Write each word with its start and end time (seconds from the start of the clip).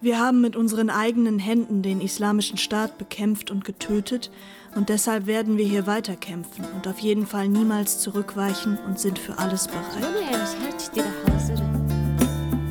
Wir 0.00 0.18
haben 0.18 0.40
mit 0.40 0.56
unseren 0.56 0.90
eigenen 0.90 1.38
Händen 1.38 1.82
den 1.82 2.00
islamischen 2.00 2.58
Staat 2.58 2.98
bekämpft 2.98 3.50
und 3.50 3.64
getötet 3.64 4.30
und 4.74 4.88
deshalb 4.88 5.26
werden 5.26 5.56
wir 5.56 5.64
hier 5.64 5.86
weiterkämpfen 5.86 6.64
und 6.74 6.88
auf 6.88 6.98
jeden 6.98 7.26
Fall 7.26 7.48
niemals 7.48 8.00
zurückweichen 8.00 8.78
und 8.86 8.98
sind 8.98 9.18
für 9.18 9.38
alles 9.38 9.68
bereit. 9.68 10.04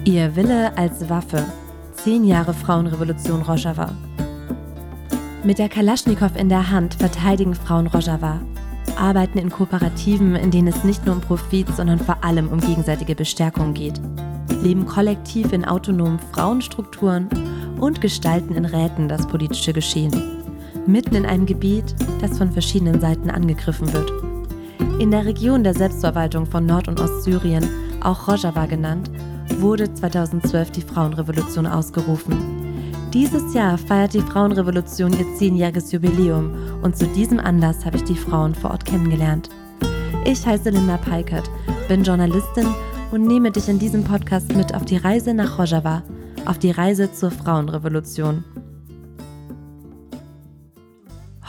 Ihr 0.04 0.36
Wille 0.36 0.78
als 0.78 1.10
Waffe. 1.10 1.46
Zehn 1.94 2.26
Jahre 2.26 2.54
Frauenrevolution 2.54 3.42
Rojava. 3.42 3.96
Mit 5.44 5.60
der 5.60 5.70
Kalaschnikow 5.70 6.36
in 6.36 6.50
der 6.50 6.70
Hand 6.70 6.96
verteidigen 6.96 7.56
Frauen 7.56 7.88
Rojava, 7.88 8.42
arbeiten 8.98 9.38
in 9.38 9.50
Kooperativen, 9.50 10.36
in 10.36 10.52
denen 10.52 10.68
es 10.68 10.84
nicht 10.84 11.06
nur 11.06 11.16
um 11.16 11.22
Profit, 11.22 11.68
sondern 11.76 12.00
vor 12.00 12.24
allem 12.24 12.50
um 12.50 12.60
gegenseitige 12.60 13.16
Bestärkung 13.16 13.74
geht 13.74 14.00
leben 14.66 14.86
kollektiv 14.86 15.54
in 15.54 15.64
autonomen 15.64 16.20
Frauenstrukturen 16.32 17.30
und 17.80 18.02
gestalten 18.02 18.56
in 18.56 18.66
Räten 18.66 19.08
das 19.08 19.28
politische 19.28 19.74
Geschehen. 19.74 20.12
Mitten 20.88 21.16
in 21.16 21.26
einem 21.26 21.46
Gebiet, 21.46 21.96
das 22.20 22.38
von 22.38 22.52
verschiedenen 22.52 23.00
Seiten 23.00 23.30
angegriffen 23.30 23.94
wird. 23.94 24.12
In 25.00 25.12
der 25.12 25.26
Region 25.26 25.64
der 25.64 25.76
Selbstverwaltung 25.76 26.46
von 26.46 26.66
Nord- 26.66 26.88
und 26.88 27.00
Ostsyrien, 27.00 27.68
auch 28.02 28.28
Rojava 28.28 28.66
genannt, 28.66 29.12
wurde 29.60 29.94
2012 29.94 30.72
die 30.72 30.82
Frauenrevolution 30.82 31.68
ausgerufen. 31.68 32.65
Dieses 33.16 33.54
Jahr 33.54 33.78
feiert 33.78 34.14
die 34.14 34.20
Frauenrevolution 34.20 35.18
ihr 35.18 35.26
zehnjähriges 35.38 35.94
Jubiläum 35.94 36.54
und 36.84 36.98
zu 36.98 37.08
diesem 37.08 37.40
Anlass 37.40 37.86
habe 37.86 37.96
ich 37.96 38.04
die 38.04 38.14
Frauen 38.14 38.54
vor 38.54 38.72
Ort 38.72 38.84
kennengelernt. 38.84 39.50
Ich 40.26 40.46
heiße 40.46 40.70
Linda 40.70 40.98
Peikert, 40.98 41.50
bin 41.88 42.04
Journalistin 42.04 42.68
und 43.14 43.26
nehme 43.26 43.52
dich 43.52 43.70
in 43.70 43.80
diesem 43.80 44.04
Podcast 44.04 44.54
mit 44.54 44.76
auf 44.76 44.84
die 44.84 44.98
Reise 44.98 45.34
nach 45.34 45.58
Rojava, 45.58 46.04
auf 46.46 46.60
die 46.60 46.72
Reise 46.72 47.10
zur 47.14 47.32
Frauenrevolution. 47.32 48.44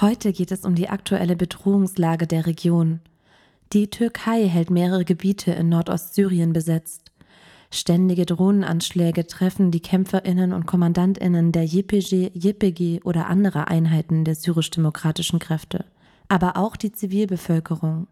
Heute 0.01 0.33
geht 0.33 0.53
es 0.53 0.65
um 0.65 0.77
die 0.77 0.89
aktuelle 0.89 1.35
Bedrohungslage 1.35 2.29
der 2.29 2.47
Region. 2.47 3.01
Die 3.73 3.91
Türkei 3.91 4.47
hält 4.47 4.71
mehrere 4.71 5.05
Gebiete 5.05 5.51
in 5.51 5.69
Nordostsyrien 5.71 6.53
besetzt. 6.53 7.06
Ständige 7.77 8.25
Drohnenanschläge 8.25 9.27
treffen 9.27 9.71
die 9.71 9.81
Kämpferinnen 9.83 10.55
und 10.55 10.65
Kommandantinnen 10.65 11.53
der 11.53 11.65
YPG, 11.65 12.31
YPG 12.33 13.03
oder 13.05 13.27
anderer 13.27 13.69
Einheiten 13.69 14.25
der 14.25 14.35
syrisch-demokratischen 14.35 15.39
Kräfte, 15.41 15.85
aber 16.27 16.57
auch 16.57 16.77
die 16.77 16.93
Zivilbevölkerung. 16.93 18.07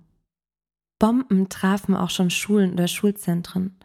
Bomben 0.98 1.48
trafen 1.48 1.96
auch 1.96 2.10
schon 2.10 2.28
Schulen 2.28 2.74
oder 2.74 2.88
Schulzentren. 2.88 3.78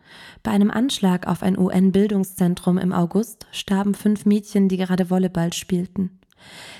Bei 0.44 0.52
einem 0.52 0.69
Anschlag 0.69 1.27
auf 1.27 1.44
ein 1.44 1.58
UN-Bildungszentrum 1.58 2.77
im 2.77 2.91
August 2.91 3.47
starben 3.53 3.93
fünf 3.93 4.25
Mädchen, 4.25 4.67
die 4.67 4.75
gerade 4.75 5.09
Volleyball 5.09 5.53
spielten. 5.53 6.19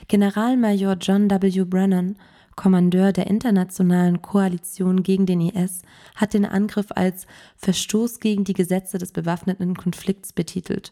Generalmajor 0.10 0.98
John 1.00 1.30
W. 1.30 1.64
Brennan, 1.64 2.18
Kommandeur 2.60 3.14
der 3.14 3.28
internationalen 3.28 4.22
Koalition 4.22 5.02
gegen 5.02 5.26
den 5.26 5.40
IS, 5.40 5.82
hat 6.14 6.34
den 6.34 6.46
Angriff 6.46 6.88
als 6.90 7.26
Verstoß 7.56 8.20
gegen 8.20 8.44
die 8.44 8.54
Gesetze 8.54 8.98
des 8.98 9.14
bewaffneten 9.14 9.78
Konflikts 9.78 10.34
betitelt, 10.34 10.92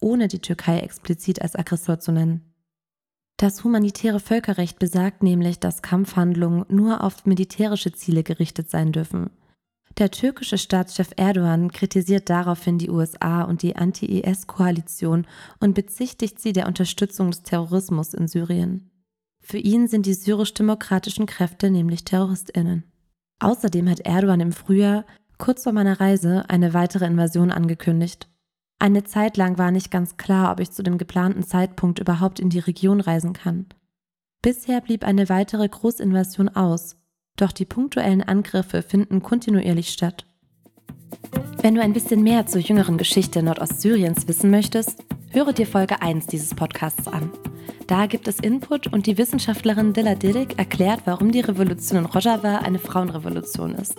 ohne 0.00 0.28
die 0.28 0.40
Türkei 0.40 0.80
explizit 0.80 1.40
als 1.40 1.56
Aggressor 1.56 1.98
zu 1.98 2.12
nennen. 2.12 2.52
Das 3.38 3.64
humanitäre 3.64 4.20
Völkerrecht 4.20 4.78
besagt 4.78 5.22
nämlich, 5.22 5.58
dass 5.58 5.80
Kampfhandlungen 5.80 6.66
nur 6.68 7.02
auf 7.02 7.24
militärische 7.24 7.92
Ziele 7.92 8.22
gerichtet 8.22 8.68
sein 8.68 8.92
dürfen. 8.92 9.30
Der 9.96 10.10
türkische 10.10 10.58
Staatschef 10.58 11.12
Erdogan 11.16 11.72
kritisiert 11.72 12.28
daraufhin 12.28 12.76
die 12.76 12.90
USA 12.90 13.44
und 13.44 13.62
die 13.62 13.76
Anti-IS-Koalition 13.76 15.26
und 15.58 15.74
bezichtigt 15.74 16.38
sie 16.38 16.52
der 16.52 16.66
Unterstützung 16.66 17.30
des 17.30 17.44
Terrorismus 17.44 18.12
in 18.12 18.28
Syrien. 18.28 18.90
Für 19.50 19.56
ihn 19.56 19.88
sind 19.88 20.04
die 20.04 20.12
syrisch-demokratischen 20.12 21.24
Kräfte 21.24 21.70
nämlich 21.70 22.04
Terroristinnen. 22.04 22.84
Außerdem 23.38 23.88
hat 23.88 24.00
Erdogan 24.00 24.40
im 24.40 24.52
Frühjahr, 24.52 25.06
kurz 25.38 25.62
vor 25.62 25.72
meiner 25.72 25.98
Reise, 25.98 26.44
eine 26.48 26.74
weitere 26.74 27.06
Invasion 27.06 27.50
angekündigt. 27.50 28.28
Eine 28.78 29.04
Zeit 29.04 29.38
lang 29.38 29.56
war 29.56 29.70
nicht 29.70 29.90
ganz 29.90 30.18
klar, 30.18 30.52
ob 30.52 30.60
ich 30.60 30.70
zu 30.70 30.82
dem 30.82 30.98
geplanten 30.98 31.44
Zeitpunkt 31.44 31.98
überhaupt 31.98 32.40
in 32.40 32.50
die 32.50 32.58
Region 32.58 33.00
reisen 33.00 33.32
kann. 33.32 33.64
Bisher 34.42 34.82
blieb 34.82 35.02
eine 35.02 35.30
weitere 35.30 35.66
Großinvasion 35.66 36.50
aus, 36.50 36.96
doch 37.36 37.52
die 37.52 37.64
punktuellen 37.64 38.22
Angriffe 38.22 38.82
finden 38.82 39.22
kontinuierlich 39.22 39.88
statt. 39.88 40.26
Wenn 41.62 41.74
du 41.74 41.80
ein 41.80 41.94
bisschen 41.94 42.22
mehr 42.22 42.46
zur 42.46 42.60
jüngeren 42.60 42.98
Geschichte 42.98 43.42
Nordostsyriens 43.42 44.28
wissen 44.28 44.50
möchtest, 44.50 45.02
höre 45.30 45.54
dir 45.54 45.66
Folge 45.66 46.02
1 46.02 46.26
dieses 46.26 46.54
Podcasts 46.54 47.08
an. 47.08 47.30
Da 47.88 48.04
gibt 48.04 48.28
es 48.28 48.38
Input 48.38 48.86
und 48.88 49.06
die 49.06 49.16
Wissenschaftlerin 49.16 49.94
Dilla 49.94 50.14
Dirik 50.14 50.58
erklärt, 50.58 51.00
warum 51.06 51.32
die 51.32 51.40
Revolution 51.40 52.00
in 52.00 52.04
Rojava 52.04 52.58
eine 52.58 52.78
Frauenrevolution 52.78 53.74
ist. 53.74 53.96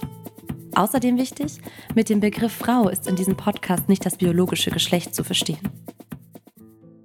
Außerdem 0.75 1.17
wichtig, 1.17 1.57
mit 1.95 2.07
dem 2.07 2.19
Begriff 2.19 2.53
Frau 2.53 2.87
ist 2.87 3.07
in 3.07 3.15
diesem 3.15 3.35
Podcast 3.35 3.89
nicht 3.89 4.05
das 4.05 4.17
biologische 4.17 4.69
Geschlecht 4.69 5.15
zu 5.15 5.23
verstehen. 5.23 5.67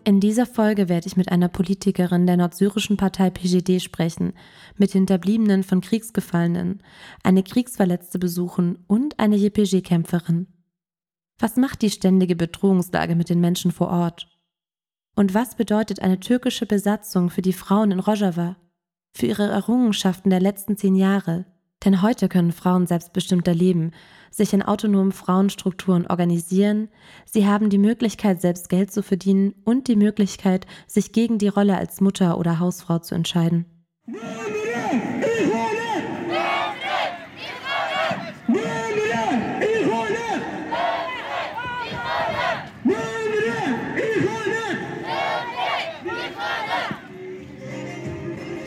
In 0.05 0.21
dieser 0.21 0.45
Folge 0.45 0.91
werde 0.91 1.07
ich 1.07 1.17
mit 1.17 1.33
einer 1.33 1.49
Politikerin 1.49 2.27
der 2.27 2.37
nordsyrischen 2.37 2.99
Partei 2.99 3.31
PGD 3.31 3.81
sprechen, 3.81 4.35
mit 4.77 4.93
Hinterbliebenen 4.93 5.63
von 5.63 5.81
Kriegsgefallenen, 5.81 6.83
eine 7.23 7.43
Kriegsverletzte 7.43 8.19
besuchen 8.19 8.85
und 8.87 9.19
eine 9.19 9.37
JPG-Kämpferin. 9.37 10.49
Was 11.39 11.57
macht 11.57 11.81
die 11.81 11.89
ständige 11.89 12.37
Bedrohungslage 12.37 13.17
mit 13.17 13.31
den 13.31 13.41
Menschen 13.41 13.73
vor 13.73 13.89
Ort? 13.89 14.34
Und 15.15 15.35
was 15.35 15.55
bedeutet 15.55 16.01
eine 16.01 16.19
türkische 16.19 16.67
Besatzung 16.67 17.31
für 17.31 17.43
die 17.43 17.53
Frauen 17.53 17.93
in 17.93 18.01
Rojava, 18.01 18.57
für 19.17 19.27
ihre 19.27 19.49
Errungenschaften 19.49 20.31
der 20.31 20.41
letzten 20.41 20.77
zehn 20.77 20.97
Jahre? 20.97 21.47
Denn 21.85 22.03
heute 22.03 22.29
können 22.29 22.53
Frauen 22.53 22.87
selbstbestimmter 22.87 23.55
leben, 23.55 23.93
sich 24.31 24.53
in 24.53 24.63
autonomen 24.63 25.13
Frauenstrukturen 25.13 26.07
organisieren, 26.07 26.89
sie 27.27 27.47
haben 27.47 27.69
die 27.69 27.79
Möglichkeit, 27.79 28.41
selbst 28.41 28.69
Geld 28.69 28.91
zu 28.91 29.03
verdienen 29.03 29.55
und 29.65 29.87
die 29.87 29.97
Möglichkeit, 29.97 30.67
sich 30.87 31.13
gegen 31.13 31.39
die 31.39 31.49
Rolle 31.49 31.77
als 31.77 32.01
Mutter 32.01 32.39
oder 32.39 32.59
Hausfrau 32.59 32.99
zu 33.01 33.15
entscheiden. 33.15 33.67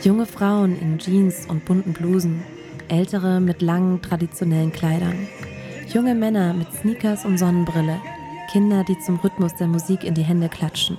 Junge 0.08 0.24
Frauen 0.24 0.80
in 0.80 0.96
Jeans 0.96 1.44
und 1.50 1.66
bunten 1.66 1.92
Blusen, 1.92 2.42
ältere 2.88 3.40
mit 3.40 3.60
langen 3.60 4.00
traditionellen 4.00 4.72
Kleidern, 4.72 5.28
junge 5.92 6.14
Männer 6.14 6.54
mit 6.54 6.72
Sneakers 6.72 7.26
und 7.26 7.36
Sonnenbrille, 7.36 8.00
Kinder, 8.50 8.84
die 8.84 8.98
zum 9.00 9.16
Rhythmus 9.16 9.54
der 9.56 9.66
Musik 9.66 10.04
in 10.04 10.14
die 10.14 10.22
Hände 10.22 10.48
klatschen. 10.48 10.96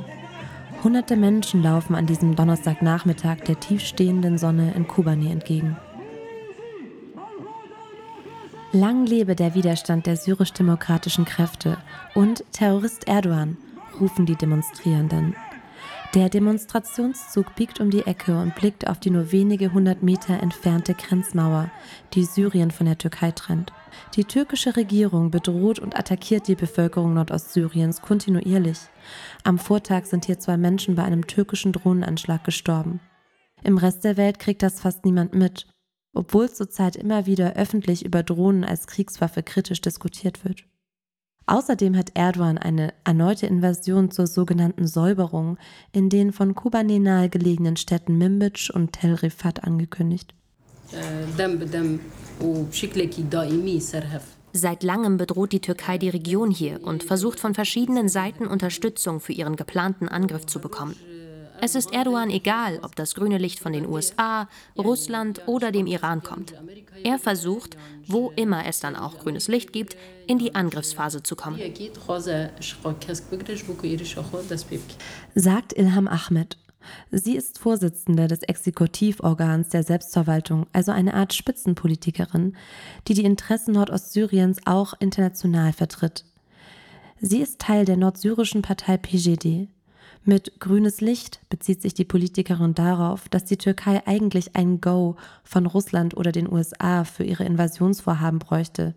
Hunderte 0.84 1.16
Menschen 1.16 1.64
laufen 1.64 1.96
an 1.96 2.06
diesem 2.06 2.36
Donnerstagnachmittag 2.36 3.38
der 3.48 3.60
tiefstehenden 3.60 4.38
Sonne 4.38 4.74
in 4.76 4.88
Kobani 4.88 5.32
entgegen. 5.32 5.76
Lang 8.72 9.08
lebe 9.08 9.36
der 9.36 9.56
Widerstand 9.56 10.06
der 10.06 10.18
syrisch-demokratischen 10.18 11.26
Kräfte 11.26 11.80
und 12.14 12.44
Terrorist 12.52 13.08
Erdogan, 13.08 13.58
rufen 14.00 14.28
die 14.28 14.36
Demonstrierenden. 14.36 15.34
Der 16.16 16.28
Demonstrationszug 16.28 17.54
biegt 17.54 17.80
um 17.80 17.92
die 17.92 18.08
Ecke 18.08 18.36
und 18.40 18.56
blickt 18.56 18.88
auf 18.88 19.00
die 19.00 19.12
nur 19.12 19.32
wenige 19.32 19.74
hundert 19.74 20.02
Meter 20.02 20.42
entfernte 20.42 20.96
Grenzmauer, 20.96 21.70
die 22.16 22.26
Syrien 22.26 22.72
von 22.72 22.88
der 22.88 22.98
Türkei 22.98 23.30
trennt. 23.30 23.72
Die 24.16 24.24
türkische 24.24 24.76
Regierung 24.76 25.30
bedroht 25.30 25.78
und 25.78 25.96
attackiert 25.96 26.48
die 26.48 26.56
Bevölkerung 26.56 27.14
Nordostsyriens 27.14 28.02
kontinuierlich. 28.02 28.80
Am 29.44 29.60
Vortag 29.60 30.06
sind 30.06 30.26
hier 30.26 30.40
zwei 30.40 30.58
Menschen 30.58 30.96
bei 30.96 31.04
einem 31.04 31.28
türkischen 31.28 31.74
Drohnenanschlag 31.74 32.44
gestorben. 32.44 33.02
Im 33.62 33.78
Rest 33.78 34.04
der 34.04 34.18
Welt 34.18 34.40
kriegt 34.40 34.64
das 34.64 34.80
fast 34.80 35.06
niemand 35.06 35.36
mit, 35.36 35.68
obwohl 36.14 36.50
zurzeit 36.50 36.96
immer 36.96 37.28
wieder 37.28 37.54
öffentlich 37.54 38.04
über 38.04 38.24
Drohnen 38.24 38.64
als 38.64 38.88
Kriegswaffe 38.88 39.44
kritisch 39.44 39.82
diskutiert 39.82 40.44
wird. 40.44 40.64
Außerdem 41.50 41.98
hat 41.98 42.12
Erdogan 42.14 42.60
eine 42.60 42.94
erneute 43.04 43.48
Invasion 43.48 44.12
zur 44.12 44.28
sogenannten 44.28 44.86
Säuberung 44.86 45.58
in 45.92 46.10
den 46.10 46.32
von 46.32 46.54
Kobane 46.54 47.00
nahegelegenen 47.00 47.76
Städten 47.76 48.20
Minbic 48.20 48.70
und 48.72 48.94
Tel 48.94 49.16
Rifat 49.16 49.64
angekündigt. 49.64 50.36
Seit 54.54 54.84
langem 54.84 55.18
bedroht 55.18 55.52
die 55.52 55.60
Türkei 55.60 55.98
die 55.98 56.10
Region 56.10 56.52
hier 56.52 56.84
und 56.84 57.04
versucht 57.04 57.40
von 57.40 57.56
verschiedenen 57.56 58.10
Seiten 58.10 58.46
Unterstützung 58.46 59.20
für 59.20 59.34
ihren 59.34 59.56
geplanten 59.56 60.08
Angriff 60.08 60.46
zu 60.46 60.60
bekommen. 60.60 60.96
Es 61.62 61.76
ist 61.76 61.94
Erdogan 61.94 62.30
egal, 62.30 62.80
ob 62.84 62.96
das 62.96 63.16
grüne 63.16 63.38
Licht 63.38 63.60
von 63.60 63.74
den 63.74 63.86
USA, 63.86 64.48
Russland 64.78 65.42
oder 65.48 65.72
dem 65.72 65.88
Iran 65.88 66.24
kommt. 66.24 66.54
Er 67.04 67.20
versucht, 67.20 67.78
wo 68.08 68.32
immer 68.36 68.66
es 68.66 68.80
dann 68.80 68.96
auch 68.96 69.20
grünes 69.20 69.48
Licht 69.48 69.74
gibt, 69.74 69.96
in 70.28 70.40
die 70.40 70.56
Angriffsphase 70.56 71.24
zu 71.24 71.36
kommen. 71.36 71.60
Sagt 75.36 75.74
Ilham 75.74 76.08
Ahmed. 76.08 76.58
Sie 77.12 77.36
ist 77.36 77.60
Vorsitzende 77.60 78.28
des 78.28 78.42
Exekutivorgans 78.44 79.70
der 79.70 79.84
Selbstverwaltung, 79.84 80.66
also 80.72 80.92
eine 80.92 81.14
Art 81.14 81.34
Spitzenpolitikerin, 81.34 82.56
die 83.08 83.14
die 83.14 83.26
Interessen 83.26 83.74
Nordostsyriens 83.74 84.60
auch 84.66 84.94
international 85.00 85.74
vertritt. 85.74 86.26
Sie 87.22 87.42
ist 87.42 87.60
Teil 87.60 87.86
der 87.86 87.98
nordsyrischen 87.98 88.62
Partei 88.62 88.98
PJD. 88.98 89.68
Mit 90.26 90.60
grünes 90.60 91.02
Licht 91.02 91.40
bezieht 91.50 91.82
sich 91.82 91.94
die 91.94 92.06
Politikerin 92.06 92.76
darauf, 92.76 93.30
dass 93.30 93.46
die 93.46 93.58
Türkei 93.58 94.06
eigentlich 94.06 94.56
ein 94.56 94.82
Go 94.82 95.16
von 95.44 95.66
Russland 95.66 96.16
oder 96.16 96.32
den 96.32 96.52
USA 96.52 97.04
für 97.04 97.24
ihre 97.24 97.46
Invasionsvorhaben 97.46 98.40
bräuchte. 98.40 98.96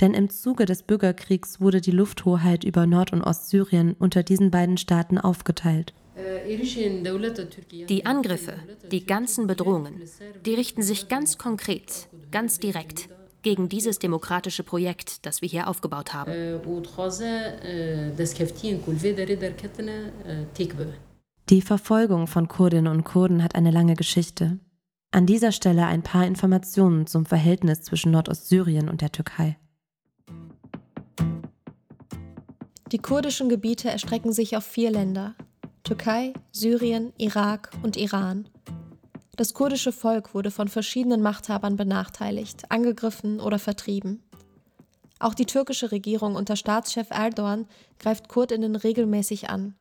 Denn 0.00 0.14
im 0.14 0.30
Zuge 0.30 0.66
des 0.66 0.82
Bürgerkriegs 0.82 1.60
wurde 1.60 1.80
die 1.80 1.90
Lufthoheit 1.90 2.64
über 2.64 2.86
Nord- 2.86 3.12
und 3.12 3.22
Ostsyrien 3.22 3.94
unter 3.98 4.22
diesen 4.22 4.50
beiden 4.50 4.76
Staaten 4.76 5.18
aufgeteilt. 5.18 5.94
Die 7.88 8.06
Angriffe, 8.06 8.54
die 8.90 9.06
ganzen 9.06 9.46
Bedrohungen, 9.46 10.02
die 10.44 10.54
richten 10.54 10.82
sich 10.82 11.08
ganz 11.08 11.38
konkret, 11.38 12.08
ganz 12.30 12.58
direkt 12.58 13.08
gegen 13.42 13.68
dieses 13.68 13.98
demokratische 13.98 14.62
Projekt, 14.62 15.26
das 15.26 15.42
wir 15.42 15.48
hier 15.48 15.68
aufgebaut 15.68 16.12
haben. 16.14 16.32
Die 21.48 21.62
Verfolgung 21.62 22.26
von 22.26 22.48
Kurdinnen 22.48 22.92
und 22.92 23.04
Kurden 23.04 23.42
hat 23.42 23.54
eine 23.54 23.70
lange 23.70 23.94
Geschichte. 23.94 24.58
An 25.12 25.26
dieser 25.26 25.50
Stelle 25.50 25.86
ein 25.86 26.02
paar 26.02 26.24
Informationen 26.24 27.06
zum 27.06 27.26
Verhältnis 27.26 27.82
zwischen 27.82 28.12
Nordostsyrien 28.12 28.88
und 28.88 29.00
der 29.00 29.10
Türkei. 29.10 29.56
Die 32.92 32.98
kurdischen 32.98 33.48
Gebiete 33.48 33.88
erstrecken 33.88 34.32
sich 34.32 34.56
auf 34.56 34.64
vier 34.64 34.90
Länder, 34.90 35.34
Türkei, 35.84 36.32
Syrien, 36.52 37.12
Irak 37.18 37.70
und 37.82 37.96
Iran. 37.96 38.48
Das 39.40 39.54
kurdische 39.54 39.90
Volk 39.90 40.34
wurde 40.34 40.50
von 40.50 40.68
verschiedenen 40.68 41.22
Machthabern 41.22 41.76
benachteiligt, 41.76 42.70
angegriffen 42.70 43.40
oder 43.40 43.58
vertrieben. 43.58 44.22
Auch 45.18 45.32
die 45.32 45.46
türkische 45.46 45.92
Regierung 45.92 46.34
unter 46.34 46.56
Staatschef 46.56 47.08
Erdogan 47.08 47.66
greift 47.98 48.28
Kurdinnen 48.28 48.76
regelmäßig 48.76 49.48
an. 49.48 49.72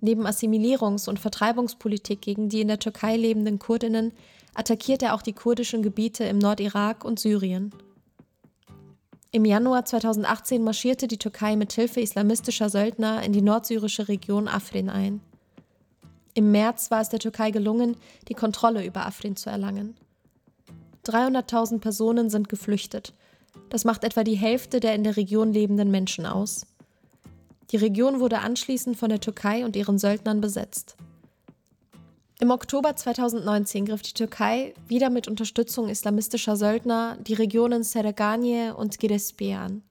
Neben 0.00 0.28
Assimilierungs- 0.28 1.08
und 1.08 1.18
Vertreibungspolitik 1.18 2.20
gegen 2.20 2.48
die 2.48 2.60
in 2.60 2.68
der 2.68 2.78
Türkei 2.78 3.16
lebenden 3.16 3.58
Kurdinnen 3.58 4.12
attackiert 4.54 5.02
er 5.02 5.14
auch 5.14 5.22
die 5.22 5.32
kurdischen 5.32 5.82
Gebiete 5.82 6.22
im 6.22 6.38
Nordirak 6.38 7.04
und 7.04 7.18
Syrien. 7.18 7.72
Im 9.32 9.44
Januar 9.44 9.86
2018 9.86 10.62
marschierte 10.62 11.08
die 11.08 11.18
Türkei 11.18 11.56
mit 11.56 11.72
Hilfe 11.72 12.00
islamistischer 12.00 12.70
Söldner 12.70 13.24
in 13.24 13.32
die 13.32 13.42
nordsyrische 13.42 14.06
Region 14.06 14.46
Afrin 14.46 14.88
ein. 14.88 15.20
Im 16.38 16.52
März 16.52 16.92
war 16.92 17.00
es 17.00 17.08
der 17.08 17.18
Türkei 17.18 17.50
gelungen, 17.50 17.96
die 18.28 18.34
Kontrolle 18.34 18.86
über 18.86 19.04
Afrin 19.04 19.34
zu 19.34 19.50
erlangen. 19.50 19.96
300.000 21.04 21.80
Personen 21.80 22.30
sind 22.30 22.48
geflüchtet. 22.48 23.12
Das 23.70 23.84
macht 23.84 24.04
etwa 24.04 24.22
die 24.22 24.36
Hälfte 24.36 24.78
der 24.78 24.94
in 24.94 25.02
der 25.02 25.16
Region 25.16 25.52
lebenden 25.52 25.90
Menschen 25.90 26.26
aus. 26.26 26.64
Die 27.72 27.76
Region 27.76 28.20
wurde 28.20 28.38
anschließend 28.38 28.96
von 28.96 29.08
der 29.08 29.18
Türkei 29.18 29.64
und 29.64 29.74
ihren 29.74 29.98
Söldnern 29.98 30.40
besetzt. 30.40 30.96
Im 32.38 32.52
Oktober 32.52 32.94
2019 32.94 33.86
griff 33.86 34.02
die 34.02 34.14
Türkei 34.14 34.74
wieder 34.86 35.10
mit 35.10 35.26
Unterstützung 35.26 35.88
islamistischer 35.88 36.54
Söldner 36.54 37.18
die 37.20 37.34
Regionen 37.34 37.82
Serganie 37.82 38.70
und 38.70 39.00
Girespiye 39.00 39.56
an. 39.56 39.82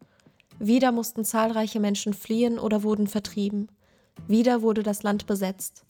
Wieder 0.59 0.93
mussten 0.93 1.25
zahlreiche 1.25 1.81
Menschen 1.81 2.13
fliehen 2.13 2.57
oder 2.57 2.83
wurden 2.83 3.07
vertrieben. 3.07 3.67
Wieder 4.29 4.61
wurde 4.61 4.81
das 4.81 5.03
Land 5.03 5.27
besetzt. 5.27 5.83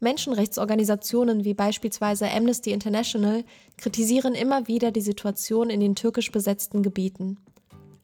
Menschenrechtsorganisationen 0.00 1.44
wie 1.44 1.54
beispielsweise 1.54 2.30
Amnesty 2.30 2.72
International 2.72 3.44
kritisieren 3.78 4.34
immer 4.34 4.68
wieder 4.68 4.90
die 4.90 5.00
Situation 5.00 5.70
in 5.70 5.80
den 5.80 5.94
türkisch 5.94 6.30
besetzten 6.30 6.82
Gebieten. 6.82 7.38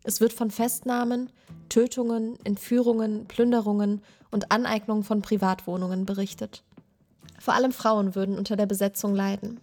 Es 0.04 0.20
wird 0.20 0.32
von 0.32 0.50
Festnahmen, 0.50 1.30
Tötungen, 1.68 2.38
Entführungen, 2.44 3.26
Plünderungen 3.26 4.02
und 4.30 4.50
Aneignung 4.50 5.04
von 5.04 5.22
Privatwohnungen 5.22 6.06
berichtet. 6.06 6.64
Vor 7.38 7.54
allem 7.54 7.72
Frauen 7.72 8.14
würden 8.14 8.38
unter 8.38 8.56
der 8.56 8.66
Besetzung 8.66 9.14
leiden. 9.14 9.60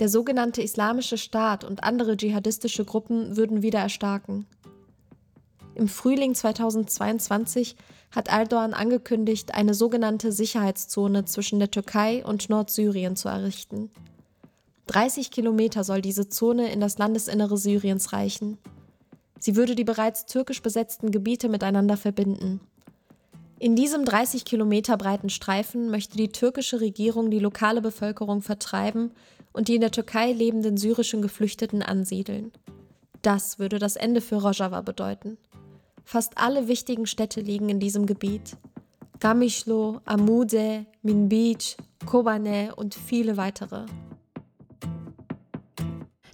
Der 0.00 0.08
sogenannte 0.08 0.62
Islamische 0.62 1.18
Staat 1.18 1.64
und 1.64 1.84
andere 1.84 2.16
dschihadistische 2.16 2.84
Gruppen 2.84 3.36
würden 3.36 3.62
wieder 3.62 3.80
erstarken. 3.80 4.46
Im 5.74 5.88
Frühling 5.88 6.34
2022 6.34 7.76
hat 8.10 8.28
Erdogan 8.28 8.74
angekündigt, 8.74 9.54
eine 9.54 9.74
sogenannte 9.74 10.32
Sicherheitszone 10.32 11.24
zwischen 11.24 11.58
der 11.58 11.70
Türkei 11.70 12.24
und 12.24 12.50
Nordsyrien 12.50 13.16
zu 13.16 13.28
errichten. 13.28 13.90
30 14.86 15.30
Kilometer 15.30 15.84
soll 15.84 16.02
diese 16.02 16.28
Zone 16.28 16.70
in 16.70 16.80
das 16.80 16.98
Landesinnere 16.98 17.56
Syriens 17.56 18.12
reichen. 18.12 18.58
Sie 19.38 19.56
würde 19.56 19.74
die 19.74 19.84
bereits 19.84 20.26
türkisch 20.26 20.60
besetzten 20.62 21.10
Gebiete 21.10 21.48
miteinander 21.48 21.96
verbinden. 21.96 22.60
In 23.58 23.76
diesem 23.76 24.04
30 24.04 24.44
Kilometer 24.44 24.96
breiten 24.96 25.30
Streifen 25.30 25.88
möchte 25.88 26.16
die 26.16 26.28
türkische 26.28 26.80
Regierung 26.80 27.30
die 27.30 27.38
lokale 27.38 27.80
Bevölkerung 27.80 28.42
vertreiben 28.42 29.12
und 29.52 29.68
die 29.68 29.76
in 29.76 29.80
der 29.80 29.92
Türkei 29.92 30.32
lebenden 30.32 30.76
syrischen 30.76 31.22
Geflüchteten 31.22 31.82
ansiedeln. 31.82 32.52
Das 33.22 33.58
würde 33.58 33.78
das 33.78 33.96
Ende 33.96 34.20
für 34.20 34.36
Rojava 34.36 34.80
bedeuten. 34.80 35.38
Fast 36.04 36.38
alle 36.38 36.68
wichtigen 36.68 37.06
Städte 37.06 37.40
liegen 37.40 37.68
in 37.68 37.80
diesem 37.80 38.06
Gebiet. 38.06 38.56
Gamischlo, 39.20 40.00
Amude, 40.04 40.86
Minbic, 41.02 41.76
Kobane 42.06 42.74
und 42.74 42.94
viele 42.94 43.36
weitere. 43.36 43.86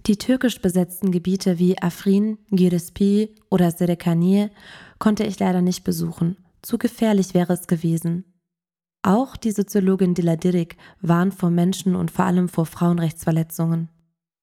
Die 0.06 0.16
türkisch 0.16 0.62
besetzten 0.62 1.12
Gebiete 1.12 1.58
wie 1.58 1.78
Afrin, 1.82 2.38
Girespi 2.50 3.34
oder 3.50 3.70
Serekaniye 3.70 4.50
konnte 4.98 5.24
ich 5.24 5.38
leider 5.38 5.60
nicht 5.60 5.84
besuchen. 5.84 6.38
Zu 6.62 6.78
gefährlich 6.78 7.34
wäre 7.34 7.52
es 7.52 7.66
gewesen. 7.66 8.24
Auch 9.02 9.36
die 9.36 9.52
Soziologin 9.52 10.14
Diladirik 10.14 10.76
warnt 11.00 11.34
vor 11.34 11.50
Menschen 11.50 11.94
und 11.94 12.10
vor 12.10 12.24
allem 12.24 12.48
vor 12.48 12.64
Frauenrechtsverletzungen. 12.64 13.90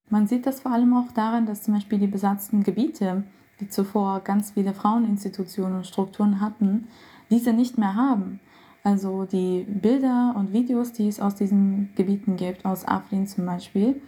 Man 0.10 0.28
sieht 0.28 0.46
das 0.46 0.62
vor 0.62 0.72
allem 0.72 0.94
auch 0.94 1.12
daran, 1.14 1.48
dass 1.48 1.64
zum 1.64 1.74
Beispiel 1.74 1.98
die 1.98 2.08
besatzten 2.08 2.64
Gebiete, 2.64 3.24
die 3.60 3.70
zuvor 3.70 4.20
ganz 4.22 4.52
viele 4.52 4.74
Fraueninstitutionen 4.74 5.78
und 5.78 5.88
Strukturen 5.88 6.40
hatten, 6.42 6.88
diese 7.30 7.54
nicht 7.54 7.78
mehr 7.78 7.96
haben. 7.96 8.40
Also 8.84 9.26
die 9.26 9.66
Bilder 9.68 10.36
und 10.38 10.54
Videos, 10.54 10.92
die 10.94 11.08
es 11.08 11.20
aus 11.20 11.36
diesen 11.36 11.92
Gebieten 11.96 12.36
gibt, 12.36 12.66
aus 12.66 12.88
Afrin 12.88 13.28
zum 13.28 13.46
Beispiel, 13.46 14.02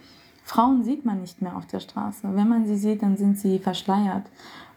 Frauen 0.44 0.82
sieht 0.82 1.04
man 1.04 1.20
nicht 1.20 1.42
mehr 1.42 1.56
auf 1.56 1.66
der 1.66 1.80
Straße. 1.80 2.22
Wenn 2.34 2.48
man 2.48 2.66
sie 2.66 2.76
sieht, 2.76 3.02
dann 3.02 3.18
sind 3.18 3.38
sie 3.38 3.58
verschleiert. 3.58 4.24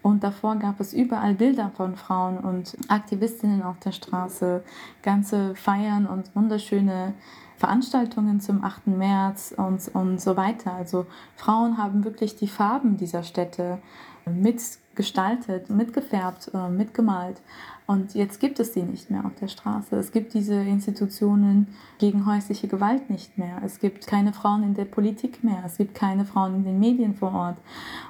Und 0.02 0.22
davor 0.22 0.56
gab 0.56 0.80
es 0.80 0.92
überall 0.92 1.34
Bilder 1.34 1.70
von 1.74 1.96
Frauen 1.96 2.38
und 2.38 2.76
Aktivistinnen 2.88 3.62
auf 3.62 3.78
der 3.78 3.92
Straße, 3.92 4.64
ganze 5.02 5.54
Feiern 5.54 6.06
und 6.06 6.34
wunderschöne 6.34 7.14
Veranstaltungen 7.56 8.40
zum 8.40 8.64
8. 8.64 8.88
März 8.88 9.54
und, 9.56 9.88
und 9.94 10.20
so 10.20 10.36
weiter. 10.36 10.74
Also 10.74 11.06
Frauen 11.36 11.78
haben 11.78 12.04
wirklich 12.04 12.36
die 12.36 12.48
Farben 12.48 12.96
dieser 12.96 13.22
Städte 13.22 13.78
mitgestaltet, 14.26 15.70
mitgefärbt, 15.70 16.50
äh, 16.54 16.68
mitgemalt. 16.68 17.40
Und 17.86 18.14
jetzt 18.14 18.40
gibt 18.40 18.60
es 18.60 18.72
die 18.72 18.82
nicht 18.82 19.10
mehr 19.10 19.24
auf 19.24 19.34
der 19.34 19.48
Straße. 19.48 19.96
Es 19.96 20.12
gibt 20.12 20.34
diese 20.34 20.54
Institutionen 20.54 21.74
gegen 21.98 22.26
häusliche 22.26 22.68
Gewalt 22.68 23.10
nicht 23.10 23.36
mehr. 23.36 23.60
Es 23.64 23.80
gibt 23.80 24.06
keine 24.06 24.32
Frauen 24.32 24.62
in 24.62 24.74
der 24.74 24.84
Politik 24.84 25.42
mehr. 25.42 25.62
Es 25.66 25.76
gibt 25.76 25.94
keine 25.94 26.24
Frauen 26.24 26.54
in 26.54 26.64
den 26.64 26.78
Medien 26.78 27.14
vor 27.14 27.34
Ort. 27.34 27.58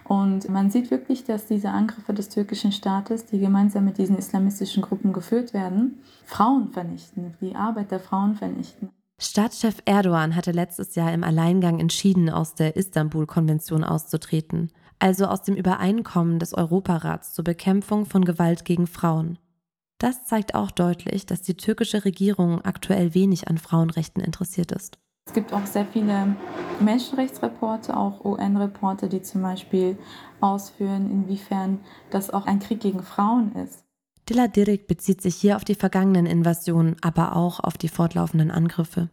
Und 0.05 0.49
man 0.51 0.71
sieht 0.71 0.91
wirklich, 0.91 1.25
dass 1.25 1.47
diese 1.47 1.71
Angriffe 1.71 2.13
des 2.13 2.29
türkischen 2.29 2.71
Staates, 2.71 3.27
die 3.27 3.41
gemeinsam 3.41 3.85
mit 3.85 3.99
diesen 3.99 4.17
islamistischen 4.19 4.83
Gruppen 4.83 5.13
geführt 5.13 5.55
werden, 5.55 6.03
Frauen 6.25 6.69
vernichten, 6.69 7.35
die 7.41 7.57
Arbeit 7.57 7.91
der 7.91 8.01
Frauen 8.01 8.35
vernichten. 8.35 8.91
Staatschef 9.19 9.83
Erdogan 9.85 10.35
hatte 10.35 10.51
letztes 10.51 10.97
Jahr 10.97 11.13
im 11.13 11.23
Alleingang 11.23 11.79
entschieden, 11.79 12.29
aus 12.29 12.55
der 12.55 12.77
Istanbul-Konvention 12.77 13.85
auszutreten, 13.85 14.73
also 15.03 15.27
aus 15.27 15.43
dem 15.43 15.57
Übereinkommen 15.57 16.39
des 16.39 16.55
Europarats 16.55 17.35
zur 17.35 17.45
Bekämpfung 17.45 18.07
von 18.07 18.25
Gewalt 18.25 18.65
gegen 18.65 18.87
Frauen. 18.87 19.37
Das 19.99 20.27
zeigt 20.27 20.55
auch 20.55 20.71
deutlich, 20.71 21.27
dass 21.27 21.43
die 21.43 21.57
türkische 21.57 22.05
Regierung 22.05 22.65
aktuell 22.65 23.13
wenig 23.13 23.49
an 23.49 23.59
Frauenrechten 23.59 24.23
interessiert 24.23 24.71
ist. 24.71 24.99
Es 25.27 25.33
gibt 25.33 25.53
auch 25.53 25.67
sehr 25.67 25.87
viele 25.87 26.37
Menschenrechtsreporte, 26.81 27.97
auch 27.97 28.25
UN-Reporte, 28.25 29.09
die 29.09 29.23
zum 29.23 29.43
Beispiel 29.43 29.99
ausführen, 30.41 31.11
inwiefern 31.11 31.81
das 32.11 32.31
auch 32.31 32.47
ein 32.47 32.61
Krieg 32.61 32.81
gegen 32.81 33.03
Frauen 33.03 33.53
ist. 33.57 33.85
Diladirik 34.29 34.87
bezieht 34.87 35.21
sich 35.21 35.35
hier 35.35 35.57
auf 35.57 35.65
die 35.65 35.75
vergangenen 35.75 36.27
Invasionen, 36.27 36.97
aber 37.03 37.35
auch 37.35 37.59
auf 37.59 37.77
die 37.77 37.89
fortlaufenden 37.89 38.53
Angriffe. 38.53 39.11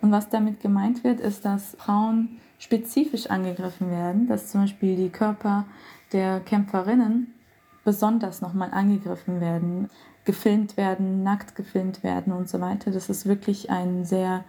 Und 0.00 0.10
was 0.10 0.28
damit 0.28 0.60
gemeint 0.60 1.04
wird, 1.04 1.20
ist, 1.20 1.44
dass 1.44 1.76
Frauen 1.78 2.40
spezifisch 2.62 3.26
angegriffen 3.26 3.90
werden, 3.90 4.28
dass 4.28 4.52
zum 4.52 4.60
Beispiel 4.60 4.94
die 4.94 5.08
Körper 5.08 5.64
der 6.12 6.38
Kämpferinnen 6.38 7.34
besonders 7.84 8.40
nochmal 8.40 8.70
angegriffen 8.70 9.40
werden, 9.40 9.90
gefilmt 10.24 10.76
werden, 10.76 11.24
nackt 11.24 11.56
gefilmt 11.56 12.04
werden 12.04 12.32
und 12.32 12.48
so 12.48 12.60
weiter. 12.60 12.92
Das 12.92 13.10
ist 13.10 13.26
wirklich 13.26 13.70
ein 13.70 14.04
sehr, 14.04 14.44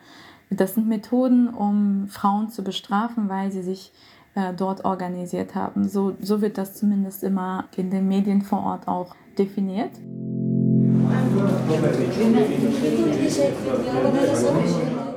das 0.51 0.75
sind 0.75 0.87
Methoden, 0.87 1.49
um 1.49 2.07
Frauen 2.07 2.49
zu 2.49 2.63
bestrafen, 2.63 3.29
weil 3.29 3.51
sie 3.51 3.63
sich 3.63 3.91
äh, 4.35 4.53
dort 4.53 4.85
organisiert 4.85 5.55
haben. 5.55 5.89
So, 5.89 6.15
so 6.21 6.39
wird 6.39 6.59
das 6.59 6.75
zumindest 6.75 7.23
immer 7.23 7.65
in 7.75 7.89
den 7.89 8.07
Medien 8.07 8.43
vor 8.43 8.63
Ort 8.63 8.87
auch 8.87 9.15
definiert. 9.39 9.91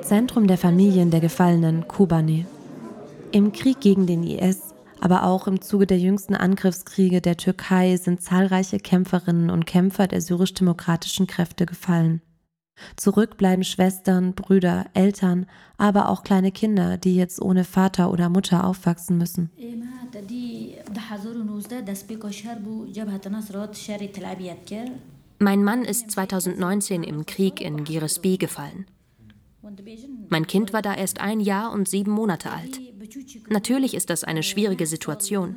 Zentrum 0.00 0.46
der 0.46 0.56
Familien 0.56 1.10
der 1.10 1.20
Gefallenen, 1.20 1.86
Kobane. 1.86 2.46
Im 3.32 3.52
Krieg 3.52 3.80
gegen 3.80 4.06
den 4.06 4.22
IS, 4.22 4.74
aber 5.00 5.24
auch 5.24 5.46
im 5.46 5.60
Zuge 5.60 5.86
der 5.86 5.98
jüngsten 5.98 6.34
Angriffskriege 6.34 7.20
der 7.20 7.36
Türkei 7.36 7.96
sind 7.96 8.22
zahlreiche 8.22 8.78
Kämpferinnen 8.78 9.50
und 9.50 9.66
Kämpfer 9.66 10.06
der 10.06 10.20
syrisch-demokratischen 10.20 11.26
Kräfte 11.26 11.66
gefallen. 11.66 12.22
Zurück 12.96 13.36
bleiben 13.36 13.64
Schwestern, 13.64 14.34
Brüder, 14.34 14.86
Eltern, 14.94 15.46
aber 15.78 16.08
auch 16.08 16.22
kleine 16.24 16.52
Kinder, 16.52 16.98
die 16.98 17.16
jetzt 17.16 17.40
ohne 17.40 17.64
Vater 17.64 18.10
oder 18.10 18.28
Mutter 18.28 18.66
aufwachsen 18.66 19.18
müssen. 19.18 19.50
Mein 25.38 25.64
Mann 25.64 25.84
ist 25.84 26.10
2019 26.10 27.02
im 27.02 27.26
Krieg 27.26 27.60
in 27.60 27.84
Giresbi 27.84 28.38
gefallen. 28.38 28.86
Mein 30.28 30.46
Kind 30.46 30.72
war 30.72 30.82
da 30.82 30.94
erst 30.94 31.20
ein 31.20 31.40
Jahr 31.40 31.72
und 31.72 31.88
sieben 31.88 32.10
Monate 32.10 32.50
alt. 32.50 32.80
Natürlich 33.48 33.94
ist 33.94 34.10
das 34.10 34.24
eine 34.24 34.42
schwierige 34.42 34.86
Situation. 34.86 35.56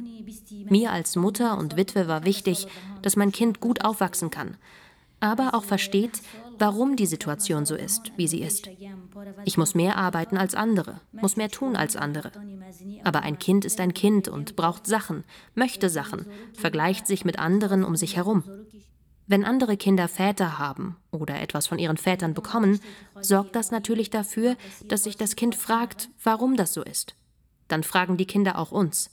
Mir 0.70 0.92
als 0.92 1.16
Mutter 1.16 1.58
und 1.58 1.78
Witwe 1.78 2.08
war 2.08 2.26
wichtig, 2.26 2.68
dass 3.02 3.16
mein 3.16 3.32
Kind 3.32 3.60
gut 3.60 3.84
aufwachsen 3.84 4.30
kann, 4.30 4.58
aber 5.20 5.54
auch 5.54 5.64
versteht, 5.64 6.22
warum 6.58 6.96
die 6.96 7.06
Situation 7.06 7.66
so 7.66 7.76
ist, 7.76 8.12
wie 8.18 8.28
sie 8.28 8.42
ist. 8.42 8.70
Ich 9.46 9.58
muss 9.58 9.76
mehr 9.76 9.98
arbeiten 9.98 10.38
als 10.38 10.56
andere, 10.56 11.02
muss 11.12 11.38
mehr 11.38 11.50
tun 11.50 11.76
als 11.76 11.96
andere. 11.96 12.32
Aber 13.04 13.22
ein 13.22 13.40
Kind 13.40 13.66
ist 13.66 13.80
ein 13.80 13.94
Kind 13.94 14.28
und 14.28 14.56
braucht 14.56 14.86
Sachen, 14.86 15.24
möchte 15.56 15.90
Sachen, 15.90 16.26
vergleicht 16.54 17.08
sich 17.08 17.26
mit 17.26 17.40
anderen 17.40 17.84
um 17.84 17.96
sich 17.96 18.16
herum. 18.16 18.44
Wenn 19.30 19.46
andere 19.46 19.78
Kinder 19.78 20.08
Väter 20.08 20.58
haben 20.58 20.98
oder 21.12 21.40
etwas 21.40 21.68
von 21.68 21.78
ihren 21.78 21.98
Vätern 21.98 22.34
bekommen, 22.34 22.80
sorgt 23.22 23.56
das 23.56 23.70
natürlich 23.70 24.10
dafür, 24.10 24.56
dass 24.88 25.04
sich 25.04 25.18
das 25.18 25.36
Kind 25.36 25.54
fragt, 25.54 26.10
warum 26.24 26.58
das 26.58 26.74
so 26.74 26.84
ist. 26.84 27.14
Dann 27.68 27.84
fragen 27.84 28.18
die 28.18 28.26
Kinder 28.26 28.58
auch 28.58 28.72
uns. 28.72 29.12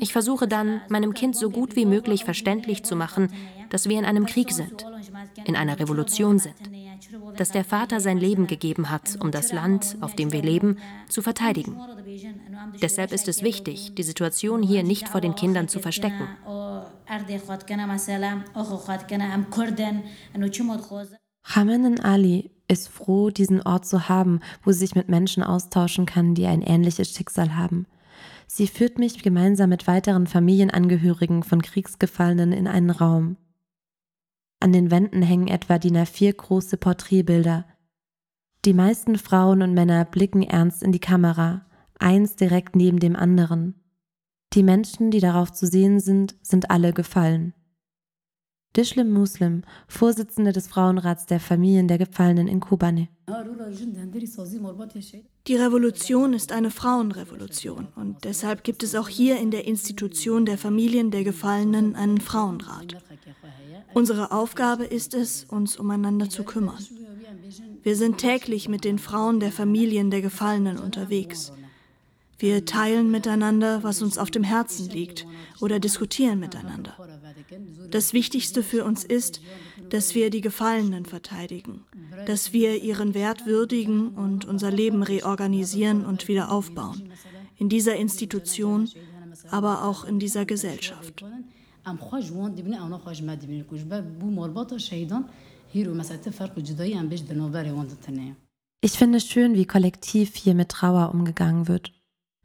Ich 0.00 0.14
versuche 0.14 0.48
dann, 0.48 0.80
meinem 0.88 1.12
Kind 1.12 1.36
so 1.36 1.50
gut 1.50 1.76
wie 1.76 1.84
möglich 1.84 2.24
verständlich 2.24 2.82
zu 2.82 2.96
machen, 2.96 3.30
dass 3.68 3.90
wir 3.90 3.98
in 3.98 4.06
einem 4.06 4.24
Krieg 4.24 4.52
sind, 4.52 4.86
in 5.44 5.54
einer 5.54 5.78
Revolution 5.78 6.38
sind, 6.38 6.56
dass 7.36 7.50
der 7.50 7.64
Vater 7.64 8.00
sein 8.00 8.16
Leben 8.16 8.46
gegeben 8.46 8.88
hat, 8.88 9.18
um 9.20 9.32
das 9.32 9.52
Land, 9.52 9.98
auf 10.00 10.16
dem 10.16 10.32
wir 10.32 10.42
leben, 10.42 10.78
zu 11.10 11.20
verteidigen. 11.20 11.78
Deshalb 12.80 13.12
ist 13.12 13.28
es 13.28 13.42
wichtig, 13.42 13.94
die 13.94 14.02
Situation 14.02 14.62
hier 14.62 14.82
nicht 14.82 15.08
vor 15.08 15.20
den 15.20 15.34
Kindern 15.34 15.68
zu 15.68 15.80
verstecken. 15.80 16.28
Hamanen 21.44 22.00
Ali 22.00 22.50
ist 22.68 22.88
froh, 22.88 23.30
diesen 23.30 23.62
Ort 23.62 23.86
zu 23.86 24.08
haben, 24.08 24.40
wo 24.62 24.72
sie 24.72 24.80
sich 24.80 24.94
mit 24.94 25.08
Menschen 25.08 25.42
austauschen 25.42 26.06
kann, 26.06 26.34
die 26.34 26.46
ein 26.46 26.62
ähnliches 26.62 27.10
Schicksal 27.10 27.56
haben. 27.56 27.86
Sie 28.46 28.66
führt 28.66 28.98
mich 28.98 29.22
gemeinsam 29.22 29.70
mit 29.70 29.86
weiteren 29.86 30.26
Familienangehörigen 30.26 31.42
von 31.42 31.62
Kriegsgefallenen 31.62 32.52
in 32.52 32.66
einen 32.66 32.90
Raum. 32.90 33.36
An 34.60 34.72
den 34.72 34.90
Wänden 34.90 35.22
hängen 35.22 35.48
etwa 35.48 35.78
DIN 35.78 35.96
A4 35.96 36.32
große 36.32 36.76
Porträtbilder. 36.76 37.66
Die 38.64 38.74
meisten 38.74 39.18
Frauen 39.18 39.62
und 39.62 39.74
Männer 39.74 40.04
blicken 40.04 40.42
ernst 40.42 40.82
in 40.82 40.92
die 40.92 40.98
Kamera, 40.98 41.65
eins 41.98 42.36
direkt 42.36 42.76
neben 42.76 42.98
dem 42.98 43.16
anderen. 43.16 43.74
Die 44.52 44.62
Menschen, 44.62 45.10
die 45.10 45.20
darauf 45.20 45.52
zu 45.52 45.66
sehen 45.66 46.00
sind, 46.00 46.36
sind 46.42 46.70
alle 46.70 46.92
gefallen. 46.92 47.54
Dishlim 48.76 49.10
Muslim, 49.10 49.62
Vorsitzende 49.88 50.52
des 50.52 50.66
Frauenrats 50.68 51.24
der 51.24 51.40
Familien 51.40 51.88
der 51.88 51.96
Gefallenen 51.96 52.46
in 52.46 52.60
Kobane. 52.60 53.08
Die 55.46 55.56
Revolution 55.56 56.34
ist 56.34 56.52
eine 56.52 56.70
Frauenrevolution 56.70 57.88
und 57.96 58.24
deshalb 58.24 58.64
gibt 58.64 58.82
es 58.82 58.94
auch 58.94 59.08
hier 59.08 59.38
in 59.40 59.50
der 59.50 59.66
Institution 59.66 60.44
der 60.44 60.58
Familien 60.58 61.10
der 61.10 61.24
Gefallenen 61.24 61.94
einen 61.96 62.20
Frauenrat. 62.20 62.98
Unsere 63.94 64.30
Aufgabe 64.30 64.84
ist 64.84 65.14
es, 65.14 65.44
uns 65.44 65.78
umeinander 65.78 66.28
zu 66.28 66.44
kümmern. 66.44 66.84
Wir 67.82 67.96
sind 67.96 68.18
täglich 68.18 68.68
mit 68.68 68.84
den 68.84 68.98
Frauen 68.98 69.40
der 69.40 69.52
Familien 69.52 70.10
der 70.10 70.20
Gefallenen 70.20 70.78
unterwegs. 70.78 71.52
Wir 72.38 72.64
teilen 72.66 73.10
miteinander, 73.10 73.82
was 73.82 74.02
uns 74.02 74.18
auf 74.18 74.30
dem 74.30 74.44
Herzen 74.44 74.90
liegt 74.90 75.26
oder 75.60 75.80
diskutieren 75.80 76.38
miteinander. 76.38 76.94
Das 77.90 78.12
Wichtigste 78.12 78.62
für 78.62 78.84
uns 78.84 79.04
ist, 79.04 79.40
dass 79.88 80.14
wir 80.14 80.30
die 80.30 80.42
Gefallenen 80.42 81.06
verteidigen, 81.06 81.84
dass 82.26 82.52
wir 82.52 82.82
ihren 82.82 83.14
Wert 83.14 83.46
würdigen 83.46 84.10
und 84.10 84.44
unser 84.44 84.70
Leben 84.70 85.02
reorganisieren 85.02 86.04
und 86.04 86.28
wieder 86.28 86.50
aufbauen. 86.50 87.10
In 87.56 87.68
dieser 87.68 87.96
Institution, 87.96 88.88
aber 89.50 89.84
auch 89.84 90.04
in 90.04 90.18
dieser 90.18 90.44
Gesellschaft. 90.44 91.24
Ich 98.80 98.92
finde 98.92 99.18
es 99.18 99.26
schön, 99.26 99.54
wie 99.54 99.64
kollektiv 99.64 100.36
hier 100.36 100.54
mit 100.54 100.68
Trauer 100.68 101.10
umgegangen 101.14 101.68
wird. 101.68 101.95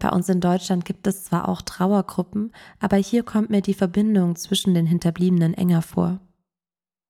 Bei 0.02 0.10
uns 0.10 0.28
in 0.30 0.42
Deutschland 0.42 0.84
gibt 0.84 1.06
es 1.06 1.26
zwar 1.26 1.48
auch 1.48 1.62
Trauergruppen, 1.62 2.52
aber 2.80 2.98
hier 2.98 3.22
kommt 3.22 3.52
mir 3.52 3.62
die 3.62 3.76
Verbindung 3.76 4.36
zwischen 4.36 4.74
den 4.74 4.88
Hinterbliebenen 4.88 5.54
enger 5.54 5.84
vor. 5.84 6.20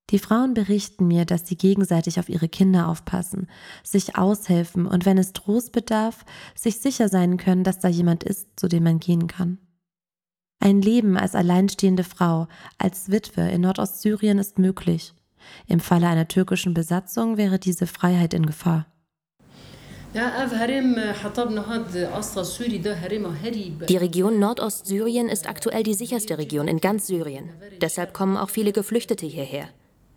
Die 0.10 0.20
Frauen 0.20 0.54
berichten 0.54 1.08
mir, 1.08 1.24
dass 1.24 1.48
sie 1.48 1.56
gegenseitig 1.56 2.20
auf 2.20 2.28
ihre 2.28 2.50
Kinder 2.50 2.90
aufpassen, 2.90 3.48
sich 3.82 4.18
aushelfen 4.18 4.88
und 4.88 5.06
wenn 5.06 5.18
es 5.18 5.32
Trost 5.32 5.72
bedarf, 5.72 6.26
sich 6.54 6.80
sicher 6.82 7.08
sein 7.08 7.38
können, 7.38 7.64
dass 7.64 7.80
da 7.80 7.88
jemand 7.88 8.26
ist, 8.26 8.60
zu 8.60 8.68
dem 8.68 8.84
man 8.84 9.00
gehen 9.00 9.28
kann. 9.28 9.58
Ein 10.60 10.82
Leben 10.82 11.16
als 11.16 11.34
alleinstehende 11.34 12.04
Frau, 12.04 12.50
als 12.78 13.10
Witwe 13.10 13.50
in 13.52 13.62
Nordostsyrien 13.62 14.38
ist 14.38 14.60
möglich. 14.60 15.14
Im 15.66 15.80
Falle 15.80 16.10
einer 16.10 16.28
türkischen 16.28 16.74
Besatzung 16.74 17.38
wäre 17.38 17.58
diese 17.58 17.88
Freiheit 17.88 18.34
in 18.34 18.46
Gefahr. 18.46 18.91
Die 23.88 23.98
Region 23.98 24.40
Nordostsyrien 24.40 25.30
ist 25.30 25.48
aktuell 25.48 25.84
die 25.84 25.94
sicherste 25.94 26.38
Region 26.38 26.68
in 26.68 26.82
ganz 26.82 27.08
Syrien. 27.08 27.50
Deshalb 27.80 28.14
kommen 28.14 28.36
auch 28.36 28.50
viele 28.50 28.74
Geflüchtete 28.74 29.26
hierher. 29.26 29.70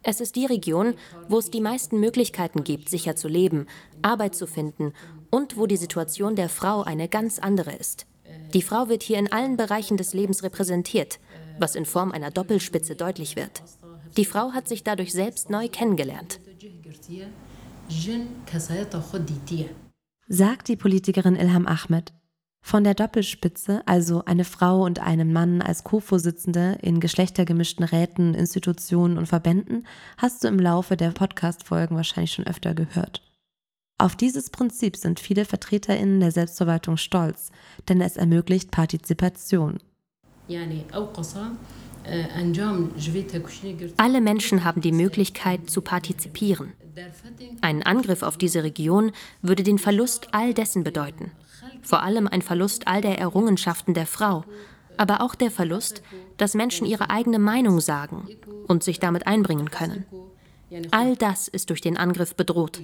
Es 0.02 0.20
ist 0.20 0.34
die 0.34 0.46
Region, 0.46 0.94
wo 1.28 1.38
es 1.38 1.50
die 1.50 1.60
meisten 1.60 2.00
Möglichkeiten 2.00 2.64
gibt, 2.64 2.88
sicher 2.88 3.14
zu 3.14 3.28
leben, 3.28 3.68
Arbeit 4.02 4.34
zu 4.34 4.48
finden 4.48 4.94
und 5.30 5.56
wo 5.56 5.68
die 5.68 5.76
Situation 5.76 6.34
der 6.34 6.48
Frau 6.48 6.82
eine 6.82 7.08
ganz 7.08 7.38
andere 7.38 7.72
ist. 7.72 8.06
Die 8.52 8.62
Frau 8.62 8.88
wird 8.88 9.04
hier 9.04 9.18
in 9.18 9.30
allen 9.30 9.56
Bereichen 9.56 9.96
des 9.96 10.12
Lebens 10.12 10.42
repräsentiert, 10.42 11.20
was 11.60 11.76
in 11.76 11.84
Form 11.84 12.10
einer 12.10 12.32
Doppelspitze 12.32 12.96
deutlich 12.96 13.36
wird. 13.36 13.62
Die 14.16 14.24
Frau 14.24 14.50
hat 14.50 14.66
sich 14.66 14.82
dadurch 14.82 15.12
selbst 15.12 15.50
neu 15.50 15.68
kennengelernt 15.68 16.40
sagt 20.28 20.68
die 20.68 20.76
Politikerin 20.76 21.36
Ilham 21.36 21.66
Ahmed. 21.66 22.12
Von 22.62 22.82
der 22.82 22.94
Doppelspitze, 22.94 23.82
also 23.86 24.24
eine 24.24 24.44
Frau 24.44 24.84
und 24.84 24.98
einem 24.98 25.34
Mann 25.34 25.60
als 25.60 25.84
Co-Vorsitzende 25.84 26.78
in 26.80 26.98
geschlechtergemischten 26.98 27.84
Räten, 27.84 28.32
Institutionen 28.32 29.18
und 29.18 29.26
Verbänden, 29.26 29.86
hast 30.16 30.42
du 30.42 30.48
im 30.48 30.58
Laufe 30.58 30.96
der 30.96 31.10
Podcast-Folgen 31.10 31.94
wahrscheinlich 31.94 32.32
schon 32.32 32.46
öfter 32.46 32.74
gehört. 32.74 33.22
Auf 33.98 34.16
dieses 34.16 34.48
Prinzip 34.48 34.96
sind 34.96 35.20
viele 35.20 35.44
VertreterInnen 35.44 36.20
der 36.20 36.32
Selbstverwaltung 36.32 36.96
stolz, 36.96 37.52
denn 37.88 38.00
es 38.00 38.16
ermöglicht 38.16 38.70
Partizipation. 38.70 39.78
Alle 43.96 44.20
Menschen 44.20 44.64
haben 44.64 44.80
die 44.80 44.92
Möglichkeit 44.92 45.70
zu 45.70 45.80
partizipieren. 45.82 46.72
Ein 47.60 47.82
Angriff 47.82 48.22
auf 48.22 48.36
diese 48.36 48.62
Region 48.62 49.12
würde 49.42 49.62
den 49.62 49.78
Verlust 49.78 50.28
all 50.32 50.54
dessen 50.54 50.84
bedeuten. 50.84 51.32
Vor 51.82 52.02
allem 52.02 52.28
ein 52.28 52.42
Verlust 52.42 52.86
all 52.86 53.00
der 53.00 53.18
Errungenschaften 53.18 53.94
der 53.94 54.06
Frau, 54.06 54.44
aber 54.96 55.20
auch 55.20 55.34
der 55.34 55.50
Verlust, 55.50 56.02
dass 56.36 56.54
Menschen 56.54 56.86
ihre 56.86 57.10
eigene 57.10 57.38
Meinung 57.38 57.80
sagen 57.80 58.28
und 58.68 58.82
sich 58.82 59.00
damit 59.00 59.26
einbringen 59.26 59.70
können. 59.70 60.04
All 60.90 61.16
das 61.16 61.48
ist 61.48 61.70
durch 61.70 61.80
den 61.80 61.96
Angriff 61.96 62.34
bedroht. 62.34 62.80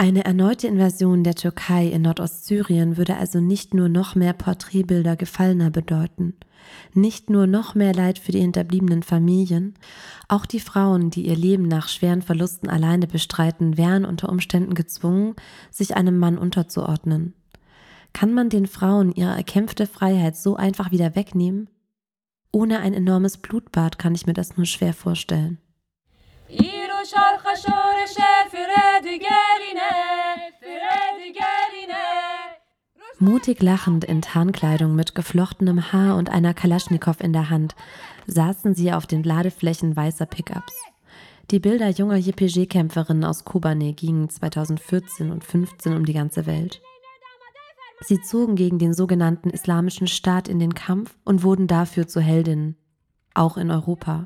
Eine 0.00 0.24
erneute 0.24 0.66
Invasion 0.66 1.24
der 1.24 1.34
Türkei 1.34 1.88
in 1.88 2.00
Nordostsyrien 2.00 2.96
würde 2.96 3.18
also 3.18 3.38
nicht 3.38 3.74
nur 3.74 3.90
noch 3.90 4.14
mehr 4.14 4.32
Porträtbilder 4.32 5.14
Gefallener 5.14 5.68
bedeuten, 5.68 6.36
nicht 6.94 7.28
nur 7.28 7.46
noch 7.46 7.74
mehr 7.74 7.92
Leid 7.92 8.18
für 8.18 8.32
die 8.32 8.40
hinterbliebenen 8.40 9.02
Familien, 9.02 9.74
auch 10.26 10.46
die 10.46 10.58
Frauen, 10.58 11.10
die 11.10 11.26
ihr 11.26 11.36
Leben 11.36 11.64
nach 11.64 11.88
schweren 11.88 12.22
Verlusten 12.22 12.70
alleine 12.70 13.08
bestreiten, 13.08 13.76
wären 13.76 14.06
unter 14.06 14.30
Umständen 14.30 14.72
gezwungen, 14.72 15.34
sich 15.70 15.94
einem 15.98 16.16
Mann 16.16 16.38
unterzuordnen. 16.38 17.34
Kann 18.14 18.32
man 18.32 18.48
den 18.48 18.68
Frauen 18.68 19.12
ihre 19.12 19.36
erkämpfte 19.36 19.86
Freiheit 19.86 20.34
so 20.34 20.56
einfach 20.56 20.92
wieder 20.92 21.14
wegnehmen? 21.14 21.68
Ohne 22.52 22.78
ein 22.78 22.94
enormes 22.94 23.36
Blutbad 23.36 23.98
kann 23.98 24.14
ich 24.14 24.26
mir 24.26 24.32
das 24.32 24.56
nur 24.56 24.64
schwer 24.64 24.94
vorstellen. 24.94 25.58
Mutig 33.18 33.62
lachend 33.62 34.04
in 34.04 34.20
Tarnkleidung 34.20 34.94
mit 34.94 35.14
geflochtenem 35.14 35.92
Haar 35.92 36.16
und 36.16 36.28
einer 36.28 36.52
Kalaschnikow 36.52 37.20
in 37.20 37.32
der 37.32 37.48
Hand 37.48 37.74
saßen 38.26 38.74
sie 38.74 38.92
auf 38.92 39.06
den 39.06 39.22
Ladeflächen 39.22 39.96
weißer 39.96 40.26
Pickups. 40.26 40.74
Die 41.50 41.58
Bilder 41.58 41.88
junger 41.88 42.16
JPG-Kämpferinnen 42.16 43.24
aus 43.24 43.44
Kobane 43.44 43.94
gingen 43.94 44.28
2014 44.28 45.30
und 45.30 45.42
2015 45.42 45.96
um 45.96 46.04
die 46.04 46.12
ganze 46.12 46.44
Welt. 46.44 46.82
Sie 48.02 48.20
zogen 48.20 48.56
gegen 48.56 48.78
den 48.78 48.92
sogenannten 48.92 49.50
Islamischen 49.50 50.06
Staat 50.06 50.48
in 50.48 50.58
den 50.58 50.74
Kampf 50.74 51.16
und 51.24 51.42
wurden 51.42 51.66
dafür 51.66 52.06
zu 52.08 52.20
Heldinnen, 52.20 52.76
auch 53.34 53.56
in 53.56 53.70
Europa. 53.70 54.24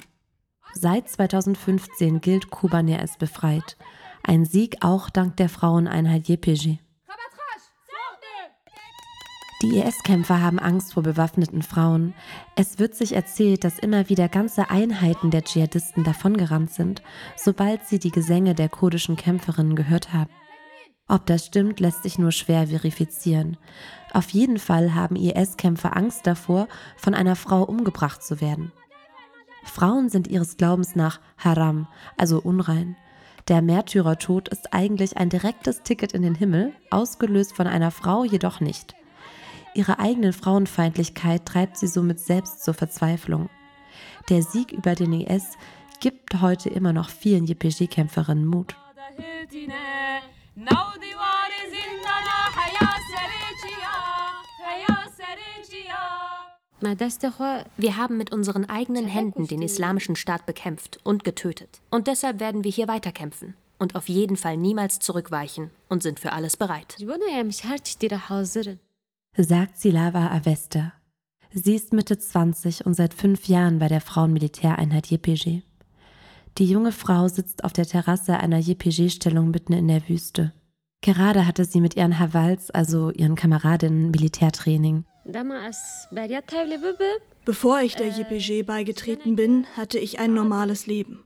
Seit 0.74 1.08
2015 1.08 2.20
gilt 2.20 2.50
Kobane 2.50 2.98
als 2.98 3.16
befreit, 3.16 3.76
ein 4.24 4.44
Sieg 4.44 4.78
auch 4.80 5.08
dank 5.08 5.36
der 5.36 5.48
Fraueneinheit 5.48 6.28
JPG. 6.28 6.78
Die 9.62 9.78
IS-Kämpfer 9.78 10.42
haben 10.42 10.58
Angst 10.58 10.92
vor 10.92 11.02
bewaffneten 11.02 11.62
Frauen. 11.62 12.12
Es 12.54 12.78
wird 12.78 12.94
sich 12.94 13.14
erzählt, 13.14 13.64
dass 13.64 13.78
immer 13.78 14.08
wieder 14.08 14.28
ganze 14.28 14.68
Einheiten 14.68 15.30
der 15.30 15.44
Dschihadisten 15.44 16.04
davongerannt 16.04 16.70
sind, 16.70 17.02
sobald 17.36 17.86
sie 17.86 17.98
die 17.98 18.10
Gesänge 18.10 18.54
der 18.54 18.68
kurdischen 18.68 19.16
Kämpferinnen 19.16 19.76
gehört 19.76 20.12
haben. 20.12 20.30
Ob 21.06 21.24
das 21.26 21.46
stimmt, 21.46 21.80
lässt 21.80 22.02
sich 22.02 22.18
nur 22.18 22.32
schwer 22.32 22.66
verifizieren. 22.66 23.56
Auf 24.12 24.30
jeden 24.30 24.58
Fall 24.58 24.94
haben 24.94 25.16
IS-Kämpfer 25.16 25.96
Angst 25.96 26.26
davor, 26.26 26.66
von 26.96 27.14
einer 27.14 27.36
Frau 27.36 27.62
umgebracht 27.62 28.22
zu 28.22 28.40
werden. 28.40 28.72
Frauen 29.64 30.08
sind 30.08 30.28
ihres 30.28 30.56
Glaubens 30.56 30.94
nach 30.94 31.20
haram, 31.38 31.86
also 32.16 32.40
unrein. 32.40 32.96
Der 33.48 33.60
Märtyrertod 33.60 34.48
ist 34.48 34.72
eigentlich 34.72 35.16
ein 35.16 35.28
direktes 35.28 35.82
Ticket 35.82 36.12
in 36.12 36.22
den 36.22 36.34
Himmel, 36.34 36.72
ausgelöst 36.90 37.54
von 37.54 37.66
einer 37.66 37.90
Frau 37.90 38.24
jedoch 38.24 38.60
nicht. 38.60 38.94
Ihre 39.74 39.98
eigene 39.98 40.32
Frauenfeindlichkeit 40.32 41.44
treibt 41.44 41.76
sie 41.76 41.88
somit 41.88 42.20
selbst 42.20 42.64
zur 42.64 42.74
Verzweiflung. 42.74 43.50
Der 44.30 44.42
Sieg 44.42 44.72
über 44.72 44.94
den 44.94 45.12
IS 45.12 45.58
gibt 46.00 46.40
heute 46.40 46.70
immer 46.70 46.92
noch 46.92 47.10
vielen 47.10 47.46
YPG-Kämpferinnen 47.46 48.46
Mut. 48.46 48.76
Wir 57.76 57.96
haben 57.96 58.16
mit 58.16 58.32
unseren 58.32 58.68
eigenen 58.68 59.06
Händen 59.06 59.46
den 59.46 59.62
islamischen 59.62 60.16
Staat 60.16 60.46
bekämpft 60.46 60.98
und 61.02 61.24
getötet. 61.24 61.80
Und 61.90 62.06
deshalb 62.06 62.40
werden 62.40 62.64
wir 62.64 62.70
hier 62.70 62.88
weiterkämpfen 62.88 63.54
und 63.78 63.96
auf 63.96 64.08
jeden 64.08 64.36
Fall 64.36 64.56
niemals 64.56 64.98
zurückweichen 64.98 65.70
und 65.88 66.02
sind 66.02 66.20
für 66.20 66.32
alles 66.32 66.56
bereit. 66.56 66.96
Sagt 69.36 69.78
Silava 69.78 70.28
Avesta. 70.28 70.92
Sie 71.52 71.74
ist 71.74 71.92
Mitte 71.92 72.18
20 72.18 72.84
und 72.84 72.94
seit 72.94 73.14
fünf 73.14 73.46
Jahren 73.46 73.78
bei 73.78 73.88
der 73.88 74.00
Frauenmilitäreinheit 74.00 75.06
JPG. 75.06 75.62
Die 76.58 76.66
junge 76.66 76.92
Frau 76.92 77.28
sitzt 77.28 77.64
auf 77.64 77.72
der 77.72 77.86
Terrasse 77.86 78.38
einer 78.38 78.58
JPG-Stellung 78.58 79.50
mitten 79.50 79.72
in 79.72 79.88
der 79.88 80.08
Wüste. 80.08 80.52
Gerade 81.00 81.46
hatte 81.46 81.64
sie 81.64 81.80
mit 81.80 81.96
ihren 81.96 82.18
Havals, 82.18 82.70
also 82.70 83.10
ihren 83.10 83.34
Kameradinnen, 83.34 84.10
Militärtraining. 84.10 85.04
Bevor 87.44 87.80
ich 87.80 87.94
der 87.94 88.08
JPG 88.08 88.62
beigetreten 88.62 89.36
bin, 89.36 89.66
hatte 89.76 89.98
ich 89.98 90.18
ein 90.18 90.34
normales 90.34 90.86
Leben. 90.86 91.24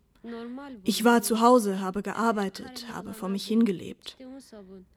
Ich 0.84 1.04
war 1.04 1.22
zu 1.22 1.40
Hause, 1.40 1.80
habe 1.80 2.02
gearbeitet, 2.02 2.86
habe 2.92 3.14
vor 3.14 3.28
mich 3.28 3.46
hingelebt, 3.46 4.16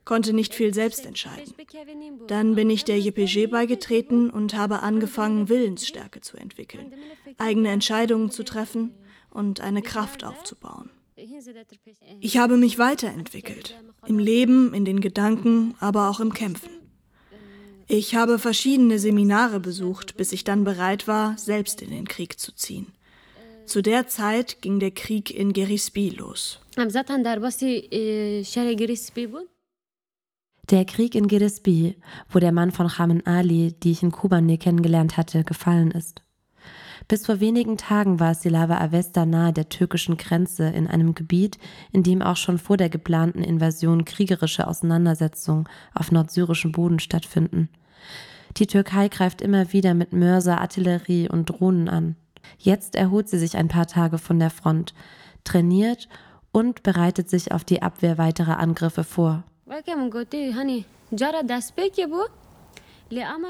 konnte 0.04 0.32
nicht 0.32 0.54
viel 0.54 0.74
selbst 0.74 1.06
entscheiden. 1.06 1.54
Dann 2.26 2.54
bin 2.54 2.68
ich 2.70 2.84
der 2.84 2.98
JPG 2.98 3.46
beigetreten 3.46 4.30
und 4.30 4.54
habe 4.54 4.80
angefangen, 4.80 5.48
Willensstärke 5.48 6.20
zu 6.20 6.36
entwickeln, 6.36 6.92
eigene 7.38 7.70
Entscheidungen 7.70 8.30
zu 8.30 8.42
treffen 8.42 8.94
und 9.30 9.60
eine 9.60 9.82
Kraft 9.82 10.24
aufzubauen. 10.24 10.90
Ich 12.20 12.36
habe 12.36 12.56
mich 12.56 12.78
weiterentwickelt, 12.78 13.78
im 14.06 14.18
Leben, 14.18 14.74
in 14.74 14.84
den 14.84 15.00
Gedanken, 15.00 15.74
aber 15.78 16.10
auch 16.10 16.20
im 16.20 16.32
Kämpfen. 16.32 16.81
Ich 17.94 18.14
habe 18.14 18.38
verschiedene 18.38 18.98
Seminare 18.98 19.60
besucht, 19.60 20.16
bis 20.16 20.32
ich 20.32 20.44
dann 20.44 20.64
bereit 20.64 21.06
war, 21.06 21.36
selbst 21.36 21.82
in 21.82 21.90
den 21.90 22.08
Krieg 22.08 22.40
zu 22.40 22.54
ziehen. 22.54 22.86
Zu 23.66 23.82
der 23.82 24.06
Zeit 24.06 24.62
ging 24.62 24.80
der 24.80 24.92
Krieg 24.92 25.30
in 25.30 25.52
Gerispi 25.52 26.08
los. 26.08 26.58
Der 30.70 30.86
Krieg 30.86 31.14
in 31.14 31.28
Gerispi, 31.28 31.96
wo 32.30 32.38
der 32.38 32.52
Mann 32.52 32.70
von 32.70 32.88
Chamen 32.88 33.26
Ali, 33.26 33.74
die 33.82 33.90
ich 33.90 34.02
in 34.02 34.10
Kobane 34.10 34.56
kennengelernt 34.56 35.18
hatte, 35.18 35.44
gefallen 35.44 35.90
ist. 35.90 36.22
Bis 37.08 37.26
vor 37.26 37.40
wenigen 37.40 37.76
Tagen 37.76 38.20
war 38.20 38.34
Silava 38.34 38.78
Avesta 38.78 39.26
nahe 39.26 39.52
der 39.52 39.68
türkischen 39.68 40.16
Grenze 40.16 40.64
in 40.64 40.86
einem 40.86 41.14
Gebiet, 41.14 41.58
in 41.92 42.02
dem 42.02 42.22
auch 42.22 42.36
schon 42.36 42.56
vor 42.56 42.78
der 42.78 42.88
geplanten 42.88 43.44
Invasion 43.44 44.06
kriegerische 44.06 44.66
Auseinandersetzungen 44.66 45.68
auf 45.92 46.10
nordsyrischem 46.10 46.72
Boden 46.72 46.98
stattfinden. 46.98 47.68
Die 48.56 48.66
Türkei 48.66 49.08
greift 49.08 49.40
immer 49.40 49.72
wieder 49.72 49.94
mit 49.94 50.12
Mörser, 50.12 50.60
Artillerie 50.60 51.28
und 51.28 51.46
Drohnen 51.46 51.88
an. 51.88 52.16
Jetzt 52.58 52.96
erholt 52.96 53.28
sie 53.28 53.38
sich 53.38 53.56
ein 53.56 53.68
paar 53.68 53.86
Tage 53.86 54.18
von 54.18 54.38
der 54.38 54.50
Front, 54.50 54.94
trainiert 55.44 56.08
und 56.52 56.82
bereitet 56.82 57.30
sich 57.30 57.52
auf 57.52 57.64
die 57.64 57.82
Abwehr 57.82 58.18
weiterer 58.18 58.58
Angriffe 58.58 59.04
vor. 59.04 59.44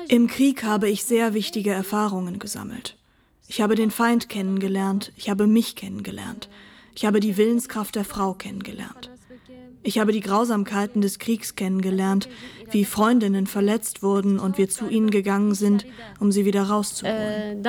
Im 0.08 0.26
Krieg 0.26 0.64
habe 0.64 0.88
ich 0.88 1.04
sehr 1.04 1.34
wichtige 1.34 1.72
Erfahrungen 1.72 2.38
gesammelt. 2.38 2.96
Ich 3.48 3.60
habe 3.60 3.74
den 3.74 3.90
Feind 3.90 4.28
kennengelernt, 4.28 5.12
ich 5.16 5.28
habe 5.28 5.46
mich 5.46 5.76
kennengelernt, 5.76 6.48
ich 6.94 7.04
habe 7.04 7.20
die 7.20 7.36
Willenskraft 7.36 7.94
der 7.94 8.04
Frau 8.04 8.34
kennengelernt. 8.34 9.11
Ich 9.82 9.98
habe 9.98 10.12
die 10.12 10.20
Grausamkeiten 10.20 11.02
des 11.02 11.18
Kriegs 11.18 11.56
kennengelernt, 11.56 12.28
wie 12.70 12.84
Freundinnen 12.84 13.46
verletzt 13.46 14.02
wurden 14.02 14.38
und 14.38 14.58
wir 14.58 14.68
zu 14.68 14.88
ihnen 14.88 15.10
gegangen 15.10 15.54
sind, 15.54 15.86
um 16.20 16.30
sie 16.30 16.44
wieder 16.44 16.64
rauszuholen. 16.64 17.62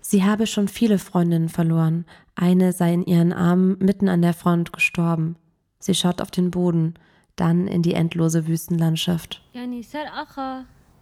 Sie 0.00 0.24
habe 0.24 0.46
schon 0.46 0.68
viele 0.68 0.98
Freundinnen 0.98 1.48
verloren. 1.48 2.04
Eine 2.34 2.72
sei 2.72 2.94
in 2.94 3.04
ihren 3.04 3.32
Armen 3.32 3.76
mitten 3.80 4.08
an 4.08 4.22
der 4.22 4.34
Front 4.34 4.72
gestorben. 4.72 5.36
Sie 5.78 5.94
schaut 5.94 6.20
auf 6.20 6.30
den 6.30 6.50
Boden, 6.50 6.94
dann 7.36 7.66
in 7.66 7.82
die 7.82 7.94
endlose 7.94 8.46
Wüstenlandschaft. 8.46 9.42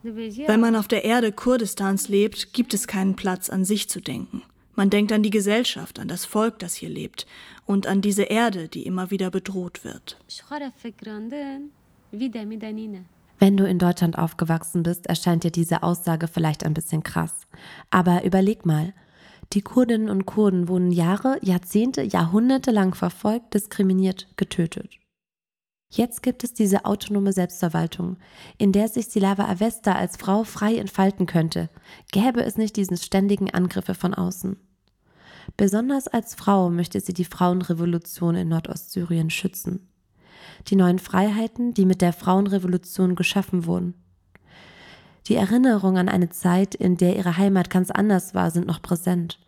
Wenn 0.02 0.60
man 0.60 0.76
auf 0.76 0.88
der 0.88 1.04
Erde 1.04 1.32
Kurdistans 1.32 2.08
lebt, 2.08 2.52
gibt 2.52 2.74
es 2.74 2.86
keinen 2.86 3.16
Platz, 3.16 3.50
an 3.50 3.64
sich 3.64 3.88
zu 3.88 4.00
denken. 4.00 4.42
Man 4.78 4.90
denkt 4.90 5.10
an 5.10 5.24
die 5.24 5.30
Gesellschaft, 5.30 5.98
an 5.98 6.06
das 6.06 6.24
Volk, 6.24 6.60
das 6.60 6.76
hier 6.76 6.88
lebt 6.88 7.26
und 7.66 7.88
an 7.88 8.00
diese 8.00 8.22
Erde, 8.22 8.68
die 8.68 8.86
immer 8.86 9.10
wieder 9.10 9.28
bedroht 9.28 9.82
wird. 9.82 10.20
Wenn 13.40 13.56
du 13.56 13.66
in 13.66 13.80
Deutschland 13.80 14.16
aufgewachsen 14.16 14.84
bist, 14.84 15.08
erscheint 15.08 15.42
dir 15.42 15.50
diese 15.50 15.82
Aussage 15.82 16.28
vielleicht 16.28 16.64
ein 16.64 16.74
bisschen 16.74 17.02
krass. 17.02 17.48
Aber 17.90 18.22
überleg 18.22 18.66
mal, 18.66 18.94
die 19.52 19.62
Kurdinnen 19.62 20.08
und 20.08 20.26
Kurden 20.26 20.68
wurden 20.68 20.92
Jahre, 20.92 21.40
Jahrzehnte, 21.42 22.02
Jahrhunderte 22.02 22.70
lang 22.70 22.94
verfolgt, 22.94 23.54
diskriminiert, 23.54 24.28
getötet. 24.36 25.00
Jetzt 25.90 26.22
gibt 26.22 26.44
es 26.44 26.54
diese 26.54 26.84
autonome 26.84 27.32
Selbstverwaltung, 27.32 28.16
in 28.58 28.70
der 28.70 28.86
sich 28.86 29.08
Silava 29.08 29.46
Avesta 29.46 29.94
als 29.94 30.16
Frau 30.16 30.44
frei 30.44 30.76
entfalten 30.76 31.26
könnte, 31.26 31.68
gäbe 32.12 32.44
es 32.44 32.56
nicht 32.56 32.76
diesen 32.76 32.96
ständigen 32.96 33.50
Angriffe 33.50 33.94
von 33.94 34.14
außen. 34.14 34.56
Besonders 35.56 36.06
als 36.08 36.34
Frau 36.34 36.70
möchte 36.70 37.00
sie 37.00 37.14
die 37.14 37.24
Frauenrevolution 37.24 38.34
in 38.36 38.48
Nordostsyrien 38.48 39.30
schützen. 39.30 39.88
die 40.68 40.76
neuen 40.76 40.98
Freiheiten, 40.98 41.74
die 41.74 41.86
mit 41.86 42.00
der 42.02 42.12
Frauenrevolution 42.12 43.14
geschaffen 43.14 43.66
wurden. 43.66 43.94
Die 45.28 45.34
Erinnerungen 45.34 45.98
an 45.98 46.08
eine 46.08 46.30
Zeit, 46.30 46.74
in 46.74 46.96
der 46.96 47.16
ihre 47.16 47.36
Heimat 47.36 47.70
ganz 47.70 47.90
anders 47.90 48.34
war, 48.34 48.50
sind 48.50 48.66
noch 48.66 48.82
präsent. 48.82 49.38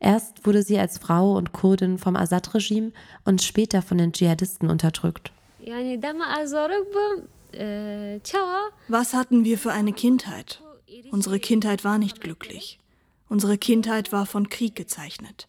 Erst 0.00 0.44
wurde 0.46 0.62
sie 0.62 0.78
als 0.78 0.98
Frau 0.98 1.36
und 1.36 1.52
Kurdin 1.52 1.98
vom 1.98 2.16
Assad-Regime 2.16 2.92
und 3.24 3.42
später 3.42 3.82
von 3.82 3.98
den 3.98 4.12
Dschihadisten 4.12 4.68
unterdrückt. 4.68 5.32
Was 8.88 9.14
hatten 9.14 9.44
wir 9.44 9.58
für 9.58 9.72
eine 9.72 9.92
Kindheit? 9.92 10.62
Unsere 11.10 11.38
Kindheit 11.38 11.84
war 11.84 11.98
nicht 11.98 12.20
glücklich. 12.20 12.78
Unsere 13.28 13.58
Kindheit 13.58 14.12
war 14.12 14.26
von 14.26 14.48
Krieg 14.48 14.74
gezeichnet. 14.74 15.48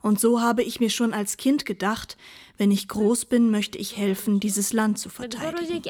Und 0.00 0.20
so 0.20 0.40
habe 0.40 0.62
ich 0.62 0.78
mir 0.80 0.90
schon 0.90 1.12
als 1.12 1.36
Kind 1.36 1.66
gedacht, 1.66 2.16
wenn 2.56 2.70
ich 2.70 2.88
groß 2.88 3.24
bin, 3.24 3.50
möchte 3.50 3.78
ich 3.78 3.96
helfen, 3.96 4.40
dieses 4.40 4.72
Land 4.72 4.98
zu 4.98 5.08
verteidigen. 5.08 5.82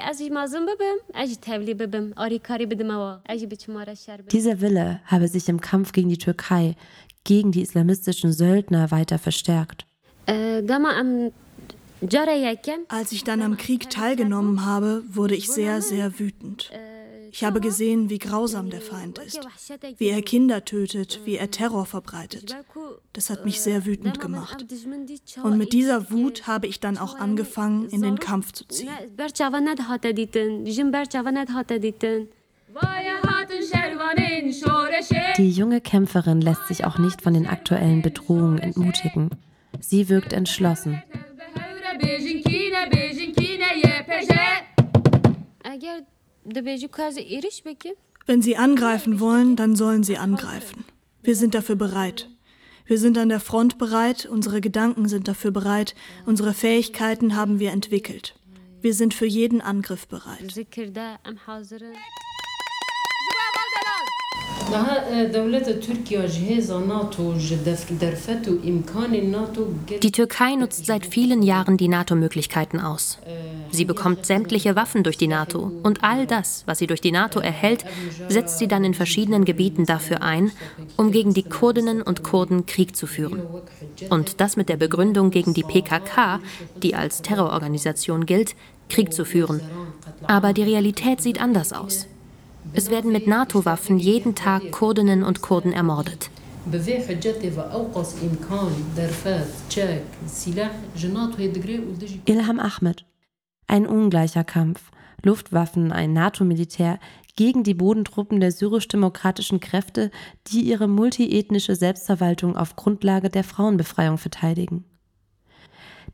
Dieser 4.33 4.61
Wille 4.61 5.01
habe 5.05 5.29
sich 5.29 5.49
im 5.49 5.61
Kampf 5.61 5.93
gegen 5.93 6.09
die 6.09 6.19
Türkei, 6.19 6.77
gegen 7.25 7.53
die 7.53 7.63
islamistischen 7.63 8.33
Söldner 8.33 8.91
weiter 8.91 9.19
verstärkt. 9.19 9.87
Als 12.89 13.13
ich 13.13 13.25
dann 13.25 13.43
am 13.43 13.57
Krieg 13.57 13.91
teilgenommen 13.91 14.65
habe, 14.65 15.03
wurde 15.09 15.35
ich 15.35 15.51
sehr, 15.51 15.83
sehr 15.83 16.19
wütend. 16.19 16.71
Ich 17.39 17.45
habe 17.45 17.61
gesehen, 17.61 18.11
wie 18.11 18.19
grausam 18.19 18.69
der 18.69 18.81
Feind 18.81 19.21
ist, 19.21 19.39
wie 19.99 20.09
er 20.09 20.23
Kinder 20.23 20.65
tötet, 20.65 21.21
wie 21.25 21.37
er 21.37 21.53
Terror 21.53 21.87
verbreitet. 21.87 22.57
Das 23.13 23.31
hat 23.31 23.45
mich 23.45 23.61
sehr 23.61 23.87
wütend 23.87 24.19
gemacht. 24.19 24.67
Und 25.45 25.57
mit 25.57 25.73
dieser 25.73 26.11
Wut 26.11 26.49
habe 26.49 26.67
ich 26.67 26.81
dann 26.81 26.99
auch 26.99 27.17
angefangen, 27.17 27.89
in 27.91 28.03
den 28.03 28.19
Kampf 28.19 28.51
zu 28.51 28.67
ziehen. 28.67 28.89
Die 35.37 35.51
junge 35.51 35.81
Kämpferin 35.81 36.41
lässt 36.41 36.67
sich 36.67 36.85
auch 36.85 36.99
nicht 36.99 37.23
von 37.23 37.35
den 37.35 37.47
aktuellen 37.47 38.03
Bedrohungen 38.03 38.59
entmutigen. 38.59 39.31
Sie 39.79 40.09
wirkt 40.09 40.33
entschlossen. 40.33 41.05
Wenn 48.27 48.43
sie 48.43 48.57
angreifen 48.57 49.21
wollen, 49.21 49.57
dann 49.57 49.77
sollen 49.77 50.03
sie 50.03 50.19
angreifen. 50.19 50.85
Wir 51.23 51.35
sind 51.37 51.55
dafür 51.55 51.77
bereit. 51.77 52.29
Wir 52.87 52.99
sind 52.99 53.19
an 53.19 53.29
der 53.29 53.41
Front 53.41 53.77
bereit, 53.77 54.25
unsere 54.25 54.61
Gedanken 54.63 55.09
sind 55.09 55.29
dafür 55.29 55.51
bereit, 55.51 55.95
unsere 56.25 56.55
Fähigkeiten 56.55 57.37
haben 57.37 57.59
wir 57.59 57.71
entwickelt. 57.71 58.35
Wir 58.81 58.95
sind 58.95 59.13
für 59.13 59.27
jeden 59.27 59.61
Angriff 59.61 60.09
bereit. 60.09 60.41
Die 70.03 70.13
Türkei 70.13 70.55
nutzt 70.57 70.87
seit 70.87 71.07
vielen 71.07 71.43
Jahren 71.43 71.77
die 71.79 71.89
NATO-Möglichkeiten 71.89 72.81
aus. 72.81 73.19
Sie 73.71 73.85
bekommt 73.87 74.27
sämtliche 74.27 74.77
Waffen 74.77 75.05
durch 75.05 75.17
die 75.17 75.29
NATO 75.29 75.73
und 75.83 76.05
all 76.05 76.27
das, 76.27 76.65
was 76.67 76.79
sie 76.79 76.87
durch 76.87 77.01
die 77.01 77.13
NATO 77.13 77.41
erhält, 77.41 77.85
setzt 78.29 78.59
sie 78.59 78.69
dann 78.69 78.85
in 78.85 78.93
verschiedenen 78.95 79.47
Gebieten 79.47 79.87
dafür 79.87 80.23
ein, 80.23 80.53
um 80.97 81.13
gegen 81.13 81.33
die 81.33 81.45
Kurdinnen 81.45 82.03
und 82.03 82.23
Kurden 82.23 82.67
Krieg 82.67 82.95
zu 82.95 83.07
führen. 83.07 83.43
Und 84.11 84.41
das 84.41 84.57
mit 84.57 84.69
der 84.69 84.77
Begründung, 84.77 85.31
gegen 85.31 85.55
die 85.55 85.63
PKK, 85.63 86.41
die 86.83 86.95
als 86.95 87.23
Terrororganisation 87.23 88.27
gilt, 88.27 88.55
Krieg 88.91 89.15
zu 89.15 89.25
führen. 89.25 89.61
Aber 90.27 90.53
die 90.53 90.63
Realität 90.63 91.23
sieht 91.23 91.41
anders 91.41 91.73
aus. 91.73 92.07
Es 92.73 92.91
werden 92.91 93.13
mit 93.13 93.27
NATO-Waffen 93.27 93.99
jeden 93.99 94.35
Tag 94.35 94.71
Kurdinnen 94.71 95.23
und 95.23 95.41
Kurden 95.41 95.73
ermordet. 95.73 96.31
Ilham 102.27 102.61
Ahmed. 102.61 103.05
Ein 103.67 103.87
ungleicher 103.87 104.45
Kampf. 104.45 104.91
Luftwaffen, 105.25 105.93
ein 105.93 106.13
NATO-Militär 106.13 107.01
gegen 107.37 107.65
die 107.65 107.75
Bodentruppen 107.75 108.41
der 108.41 108.53
syrisch-demokratischen 108.53 109.61
Kräfte, 109.61 110.11
die 110.49 110.61
ihre 110.61 110.89
multiethnische 110.89 111.75
Selbstverwaltung 111.75 112.57
auf 112.57 112.77
Grundlage 112.77 113.31
der 113.31 113.45
Frauenbefreiung 113.45 114.19
verteidigen. 114.19 114.85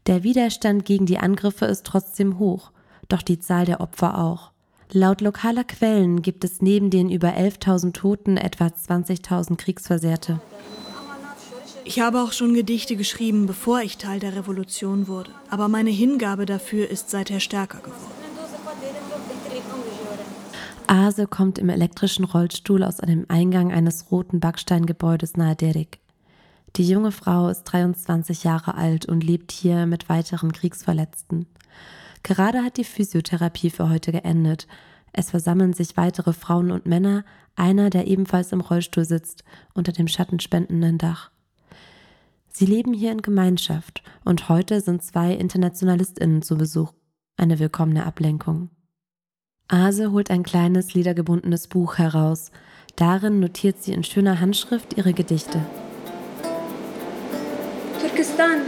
Der 0.07 0.23
Widerstand 0.23 0.85
gegen 0.85 1.07
die 1.07 1.19
Angriffe 1.19 1.65
ist 1.67 1.85
trotzdem 1.85 2.39
hoch, 2.39 2.73
doch 3.09 3.23
die 3.23 3.39
Zahl 3.39 3.65
der 3.65 3.81
Opfer 3.81 4.19
auch. 4.19 4.54
Laut 4.97 5.21
lokaler 5.23 5.65
Quellen 5.65 6.23
gibt 6.23 6.45
es 6.45 6.63
neben 6.63 6.89
den 6.89 7.11
über 7.11 7.31
11.000 7.31 7.95
Toten 7.95 8.37
etwa 8.37 8.67
20.000 8.67 9.57
Kriegsversehrte. 9.57 10.41
Ich 11.85 11.99
habe 11.99 12.23
auch 12.23 12.31
schon 12.31 12.55
Gedichte 12.55 12.95
geschrieben, 12.95 13.47
bevor 13.47 13.81
ich 13.81 13.99
Teil 13.99 14.21
der 14.21 14.37
Revolution 14.37 15.09
wurde, 15.09 15.33
aber 15.51 15.67
meine 15.67 15.91
Hingabe 15.91 16.47
dafür 16.47 16.89
ist 16.89 17.11
seither 17.11 17.41
stärker 17.41 17.79
geworden. 17.79 17.99
Ase 20.87 21.27
kommt 21.27 21.59
im 21.59 21.71
elektrischen 21.71 22.25
Rollstuhl 22.25 22.85
aus 22.85 23.01
einem 23.01 23.27
Eingang 23.27 23.73
eines 23.73 24.13
roten 24.13 24.39
Backsteingebäudes 24.39 25.37
nahe 25.37 25.57
Derik. 25.57 25.99
Die 26.77 26.89
junge 26.89 27.11
Frau 27.11 27.49
ist 27.49 27.65
23 27.65 28.45
Jahre 28.45 28.77
alt 28.77 29.07
und 29.07 29.25
lebt 29.25 29.51
hier 29.51 29.87
mit 29.87 30.09
weiteren 30.09 30.53
Kriegsverletzten. 30.53 31.47
Gerade 32.25 32.65
hat 32.65 32.79
die 32.79 32.85
Physiotherapie 32.85 33.71
für 33.71 33.89
heute 33.89 34.11
geendet. 34.11 34.67
Es 35.13 35.31
versammeln 35.31 35.75
sich 35.75 35.97
weitere 35.97 36.33
Frauen 36.33 36.73
und 36.73 36.87
Männer, 36.87 37.25
einer, 37.55 37.91
der 37.91 38.09
ebenfalls 38.09 38.51
im 38.51 38.63
Rollstuhl 38.63 39.05
sitzt, 39.05 39.45
unter 39.75 39.93
dem 39.93 40.09
schattenspendenden 40.09 40.99
Dach. 40.99 41.31
Sie 42.49 42.67
leben 42.67 42.95
hier 42.95 43.13
in 43.13 43.21
Gemeinschaft 43.21 44.03
und 44.25 44.49
heute 44.49 44.81
sind 44.81 45.03
zwei 45.03 45.35
InternationalistInnen 45.35 46.43
zu 46.43 46.57
Besuch. 46.57 46.93
Eine 47.37 47.59
willkommene 47.59 48.07
Ablenkung. 48.07 48.71
Ase 49.69 50.11
holt 50.11 50.31
ein 50.31 50.45
kleines, 50.45 50.95
ledergebundenes 50.95 51.69
Buch 51.69 51.99
heraus. 51.99 52.53
Darin 52.97 53.39
notiert 53.39 53.83
sie 53.83 53.93
in 53.93 54.03
schöner 54.03 54.41
Handschrift 54.41 54.97
ihre 54.97 55.13
Gedichte. 55.13 55.61
Türkistan, 58.01 58.61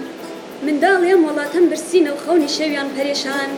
منداڵێم 0.67 1.21
وڵاتەم 1.29 1.65
برسینە 1.71 2.11
و 2.13 2.23
خەونی 2.25 2.51
شەویان 2.57 2.89
پەرێشان. 2.97 3.51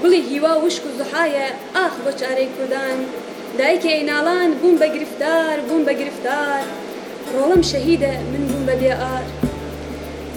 گوڵی 0.00 0.20
هیوا 0.30 0.54
وشک 0.64 0.84
و 0.86 0.90
زحایە 0.98 1.46
ئاخ 1.76 1.94
بۆ 2.04 2.10
چارەی 2.20 2.48
کوردان. 2.56 2.98
دایکە 3.58 3.90
ئەیناڵان 3.94 4.50
بووم 4.60 4.76
بە 4.80 4.88
گرفتار 4.94 5.56
بووم 5.66 5.82
بە 5.88 5.94
گرفتار. 6.00 6.62
ڕۆڵم 7.34 7.62
شەهیدە 7.70 8.12
من 8.32 8.42
بووم 8.50 8.64
بە 8.68 8.74
بێئار 8.82 9.26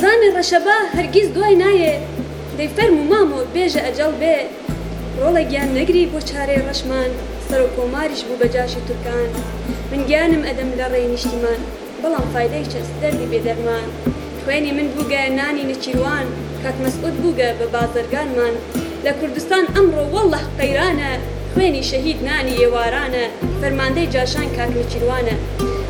زانی 0.02 0.30
ڕەشەبا 0.36 0.78
هەرگیز 0.96 1.28
دوای 1.36 1.56
نایێ 1.64 1.96
دەی 2.58 2.70
فەرم 2.76 2.98
و 3.00 3.04
مامۆ 3.12 3.40
بێژە 3.54 3.82
ئەجەڵ 3.86 4.14
بێ. 4.22 4.38
ڕۆڵە 5.20 5.44
گیان 5.52 5.70
نەگری 5.78 6.10
بۆ 6.12 6.20
چارەی 6.30 6.64
ڕەشمان. 6.68 7.12
سەر 7.48 7.62
و 7.66 7.74
کۆماریش 7.76 8.22
بوو 8.28 8.40
بە 8.42 8.48
جاشی 8.56 8.82
تورکان. 8.88 9.30
من 9.92 10.02
گیانم 10.10 10.44
ئەدەم 10.48 10.70
لە 10.80 10.86
ڕێی 10.92 11.08
نیشتیمان. 11.14 11.62
بەڵام 12.02 12.26
فیدەی 12.34 12.66
چەست 12.72 12.94
دەردی 13.02 13.28
بێدەرمان. 13.32 13.90
خوێنی 14.48 14.74
من 14.80 14.88
بووگە 14.96 15.22
نانی 15.40 15.64
نەچیروان 15.72 16.28
کاک 16.64 16.78
مەسعود 16.84 17.16
بووگە 17.22 17.50
بە 17.60 17.66
بازرگانمان. 17.76 18.54
لە 19.06 19.12
کوردستان 19.20 19.64
ئەمڕۆ 19.76 20.04
وەڵە 20.14 20.42
قەیرانە 20.60 21.12
خوێنی 21.54 21.84
شەهید 21.92 22.20
نانی 22.30 22.56
ێوارانە 22.66 23.26
فەرماندەی 23.62 24.12
جاشان 24.14 24.48
کاک 24.58 24.72
نەچیروانە 24.80 25.36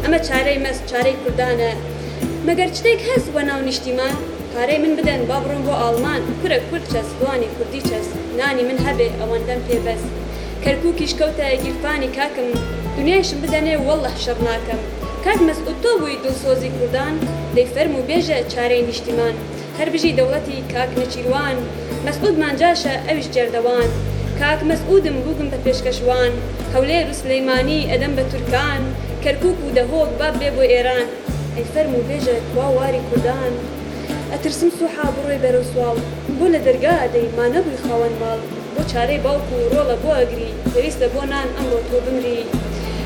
ئەمە 0.04 0.20
چارەی 0.28 0.60
مەست 0.66 0.84
چارەی 0.90 1.18
کوردانە. 1.24 1.72
مەگەر 2.48 2.70
شتێک 2.78 3.00
هەست 3.10 3.30
بە 3.36 3.42
ناو 3.50 3.62
نیشتیمان 3.68 4.16
پارەی 4.54 4.80
من 4.84 4.94
بدەن 4.98 5.22
با 5.30 5.38
بڕۆم 5.44 5.62
بۆ 5.68 5.74
ئاڵمان 5.82 6.22
کورە 6.40 6.60
کورد 6.68 6.86
چەست 6.92 7.14
دوانی 7.20 7.50
کوردی 7.56 7.82
چەست 7.90 8.12
نانی 8.40 8.64
من 8.70 8.80
هەبێ 8.88 9.08
ئەوەندەم 9.20 9.62
پێبەست. 9.68 10.10
کەرکووکیش 10.64 11.14
کەوتە 11.20 11.46
گیرفانی 11.64 12.10
کاکم. 12.18 12.50
دنیایشم 12.98 13.40
بدەنێ 13.44 13.76
وەڵە 13.88 14.12
شەڕ 14.24 14.40
ناکەم 14.48 14.82
کات 15.24 15.40
مەسعود 15.48 15.78
تۆ 15.84 15.92
بووی 16.00 16.18
دڵسۆزی 16.24 16.70
کوردان؟ 16.78 17.16
دەی 17.58 17.68
فەرم 17.76 17.94
و 17.96 18.06
بێژە 18.10 18.40
چارەی 18.54 18.86
نیشتیمان. 18.90 19.36
هەر 19.80 19.90
بژی 19.94 20.16
دەوڵەتی 20.18 20.60
کاک 20.74 20.92
نەچیروان 21.00 21.58
مەسعودمان 22.06 22.54
جاشە 22.62 22.94
ئەویش 23.08 23.28
جێردەوان 23.36 23.90
کاک 24.40 24.60
مەسعودم 24.70 25.18
بووگم 25.24 25.48
بە 25.54 25.60
پێشکەشوان. 25.66 26.34
هەولێر 26.74 27.06
و 27.10 27.18
سلەیمانی 27.22 27.88
ئەدەم 27.92 28.14
بە 28.18 28.24
تورکان 28.32 28.82
کەرکووک 29.24 29.60
و 29.66 29.74
دەهۆک 29.78 30.12
باب 30.20 30.36
بێ 30.40 30.50
بۆ 30.56 30.64
ئێران. 30.74 31.08
ئەی 31.56 31.66
فەرم 31.74 31.94
و 31.96 32.06
بێژە 32.10 32.38
وا 32.56 32.68
واری 32.78 33.02
کوردان. 33.10 33.54
ئەترسم 34.32 34.70
سوحا 34.78 35.08
بڕۆی 35.16 35.40
بەرە 35.44 35.62
سوال 35.72 35.98
بۆ 36.38 36.46
لە 36.54 36.60
دەرگا 36.66 36.98
دەی 37.14 37.28
ما 37.38 37.46
نەبووی 37.54 37.82
خاوەن 37.86 38.14
ماڵ. 38.22 38.40
بۆ 38.74 38.82
چارەی 38.92 39.20
باوکو 39.26 39.56
و 39.60 39.70
ڕۆڵە 39.74 39.98
بۆ 40.04 40.12
ئەگری 40.20 40.52
پێویستە 40.72 41.08
بۆ 41.14 41.22
نان 41.32 41.50
ئەمڕۆ 41.58 41.80
تۆ 41.90 41.98
بمری. 42.06 42.42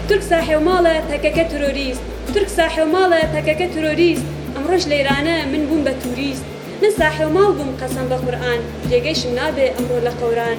تورک 0.07 0.23
ساحێ 0.31 0.57
ماڵە 0.67 0.95
پەکەکە 1.09 1.45
تۆریست 1.51 2.03
تورک 2.33 2.49
ساحێ 2.57 2.85
ماڵە 2.93 3.21
پەکەکە 3.33 3.67
تۆریست 3.75 4.27
ئەمڕۆژ 4.71 4.91
لەیرانە 4.93 5.37
من 5.53 5.63
بووم 5.67 5.81
بە 5.87 5.93
توریست. 6.01 6.45
من 6.81 6.91
ساحێ 6.99 7.25
و 7.27 7.31
ماڵ 7.37 7.51
بووم 7.57 7.71
قەسم 7.81 8.05
بە 8.11 8.17
قورآن 8.23 8.59
جێگەیشم 8.89 9.31
نابێ 9.39 9.67
ئەمڕۆ 9.75 9.99
لە 10.07 10.11
قەوران 10.19 10.57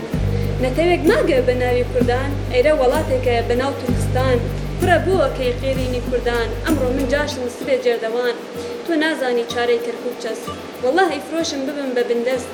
نەتەوێک 0.63 1.03
ماگە 1.11 1.39
بە 1.47 1.55
ناوی 1.63 1.85
کوردان 1.93 2.31
ئەیرە 2.53 2.73
وڵاتێکە 2.81 3.37
بە 3.49 3.55
ناو 3.61 3.73
تورکستان 3.81 4.37
پرە 4.81 4.97
بووەکەی 5.05 5.57
قێرینی 5.61 6.03
کوردان 6.09 6.49
ئەمڕۆ 6.65 6.89
من 6.97 7.07
جاشم 7.13 7.45
سبێ 7.57 7.77
جێردەوان. 7.85 8.37
تۆ 8.85 8.93
نازانی 9.03 9.45
چارەی 9.53 9.83
کەرکوب 9.85 10.17
چەست. 10.23 10.47
والله 10.83 11.09
ئیفرۆشم 11.15 11.61
ببم 11.67 11.91
بە 11.97 12.03
بندەست. 12.09 12.51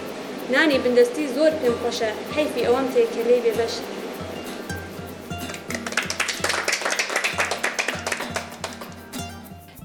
نانی 0.54 0.78
بندستی 0.84 1.24
زۆر 1.36 1.52
پێم 1.60 1.76
خۆشە 1.82 2.10
حیفی 2.36 2.62
ئەوەم 2.66 2.86
تێکە 2.92 3.22
لێ 3.28 3.38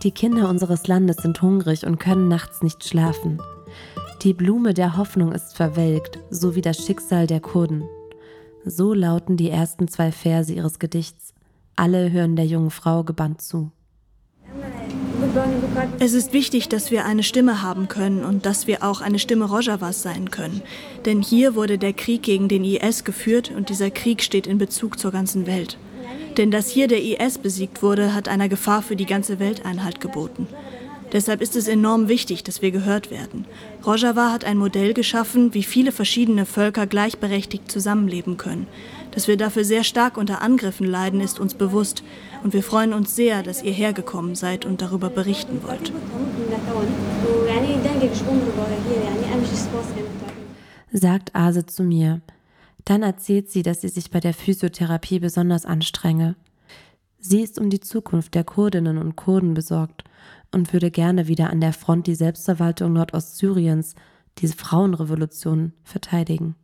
Die 0.04 0.12
Kinder 0.12 0.50
unseres 0.50 0.88
Landes 0.88 1.18
sind 1.18 1.42
hungrig 1.42 1.86
und 1.86 1.98
können 1.98 2.28
nachts 2.28 2.62
nicht 2.62 2.84
schlafen. 2.84 3.42
Die 4.22 4.34
Blume 4.34 4.74
der 4.74 4.98
Hoffnung 4.98 5.32
ist 5.32 5.56
verwelkt, 5.56 6.20
so 6.30 6.56
wie 6.56 6.62
das 6.62 6.86
Schicksal 6.86 7.26
der 7.26 7.40
Kurden. 7.40 7.84
So 8.66 8.94
lauten 8.94 9.38
die 9.38 9.50
ersten 9.50 9.88
zwei 9.88 10.12
Verse 10.12 10.52
ihres 10.52 10.80
Gedichts. 10.80 11.34
Alle 11.78 12.12
hören 12.12 12.36
der 12.36 12.46
jungen 12.46 12.70
Frau 12.70 13.06
gebannt 13.06 13.42
zu. 13.42 13.72
Es 16.00 16.14
ist 16.14 16.34
wichtig, 16.34 16.68
dass 16.68 16.92
wir 16.92 17.06
eine 17.06 17.24
Stimme 17.24 17.62
haben 17.62 17.88
können 17.88 18.26
und 18.26 18.46
dass 18.46 18.68
wir 18.68 18.84
auch 18.84 19.00
eine 19.00 19.20
Stimme 19.20 19.46
Rojavas 19.46 20.02
sein 20.02 20.32
können. 20.32 20.62
Denn 21.06 21.22
hier 21.22 21.56
wurde 21.56 21.78
der 21.78 21.94
Krieg 21.94 22.24
gegen 22.24 22.50
den 22.50 22.66
IS 22.66 23.06
geführt 23.06 23.52
und 23.56 23.70
dieser 23.70 23.90
Krieg 23.90 24.22
steht 24.22 24.48
in 24.48 24.58
Bezug 24.58 25.00
zur 25.00 25.12
ganzen 25.12 25.48
Welt. 25.48 25.78
Denn 26.38 26.52
dass 26.52 26.68
hier 26.70 26.88
der 26.88 27.02
IS 27.02 27.38
besiegt 27.38 27.84
wurde, 27.84 28.14
hat 28.14 28.28
einer 28.28 28.50
Gefahr 28.50 28.82
für 28.82 28.96
die 28.96 29.06
ganze 29.06 29.40
Welt 29.40 29.66
Einhalt 29.66 30.02
geboten. 30.02 30.48
Deshalb 31.14 31.42
ist 31.42 31.56
es 31.56 31.68
enorm 31.68 32.08
wichtig, 32.08 32.44
dass 32.44 32.64
wir 32.64 32.72
gehört 32.72 33.12
werden. 33.12 33.46
Rojava 33.86 34.32
hat 34.32 34.46
ein 34.46 34.58
Modell 34.58 34.96
geschaffen, 34.96 35.54
wie 35.54 35.62
viele 35.62 35.92
verschiedene 35.92 36.48
Völker 36.48 36.88
gleichberechtigt 36.88 37.72
zusammenleben 37.72 38.38
können. 38.38 38.66
Dass 39.12 39.28
wir 39.28 39.38
dafür 39.38 39.64
sehr 39.64 39.84
stark 39.84 40.18
unter 40.18 40.42
Angriffen 40.42 40.88
leiden, 40.88 41.22
ist 41.22 41.40
uns 41.40 41.54
bewusst. 41.54 42.04
Und 42.44 42.54
wir 42.54 42.64
freuen 42.64 42.94
uns 42.94 43.16
sehr, 43.16 43.44
dass 43.44 43.62
ihr 43.62 43.74
hergekommen 43.74 44.34
seid 44.34 44.66
und 44.66 44.82
darüber 44.82 45.12
berichten 45.12 45.62
wollt. 45.62 45.94
Sagt 50.92 51.36
Ase 51.36 51.66
zu 51.68 51.84
mir. 51.84 52.22
Dann 52.86 53.04
erzählt 53.04 53.50
sie, 53.50 53.64
dass 53.64 53.82
sie 53.82 53.90
sich 53.90 54.12
bei 54.12 54.20
der 54.20 54.34
Physiotherapie 54.34 55.20
besonders 55.20 55.66
anstrenge. 55.66 56.36
Sie 57.18 57.42
ist 57.42 57.58
um 57.58 57.70
die 57.70 57.80
Zukunft 57.80 58.36
der 58.36 58.44
Kurdinnen 58.44 58.98
und 58.98 59.16
Kurden 59.16 59.54
besorgt 59.54 60.04
und 60.52 60.74
würde 60.74 60.92
gerne 60.92 61.28
wieder 61.28 61.50
an 61.50 61.62
der 61.62 61.74
Front 61.74 62.08
die 62.08 62.16
Selbstverwaltung 62.16 62.94
Nordostsyriens, 62.94 63.96
diese 64.40 64.56
Frauenrevolution, 64.56 65.74
verteidigen. 65.84 66.56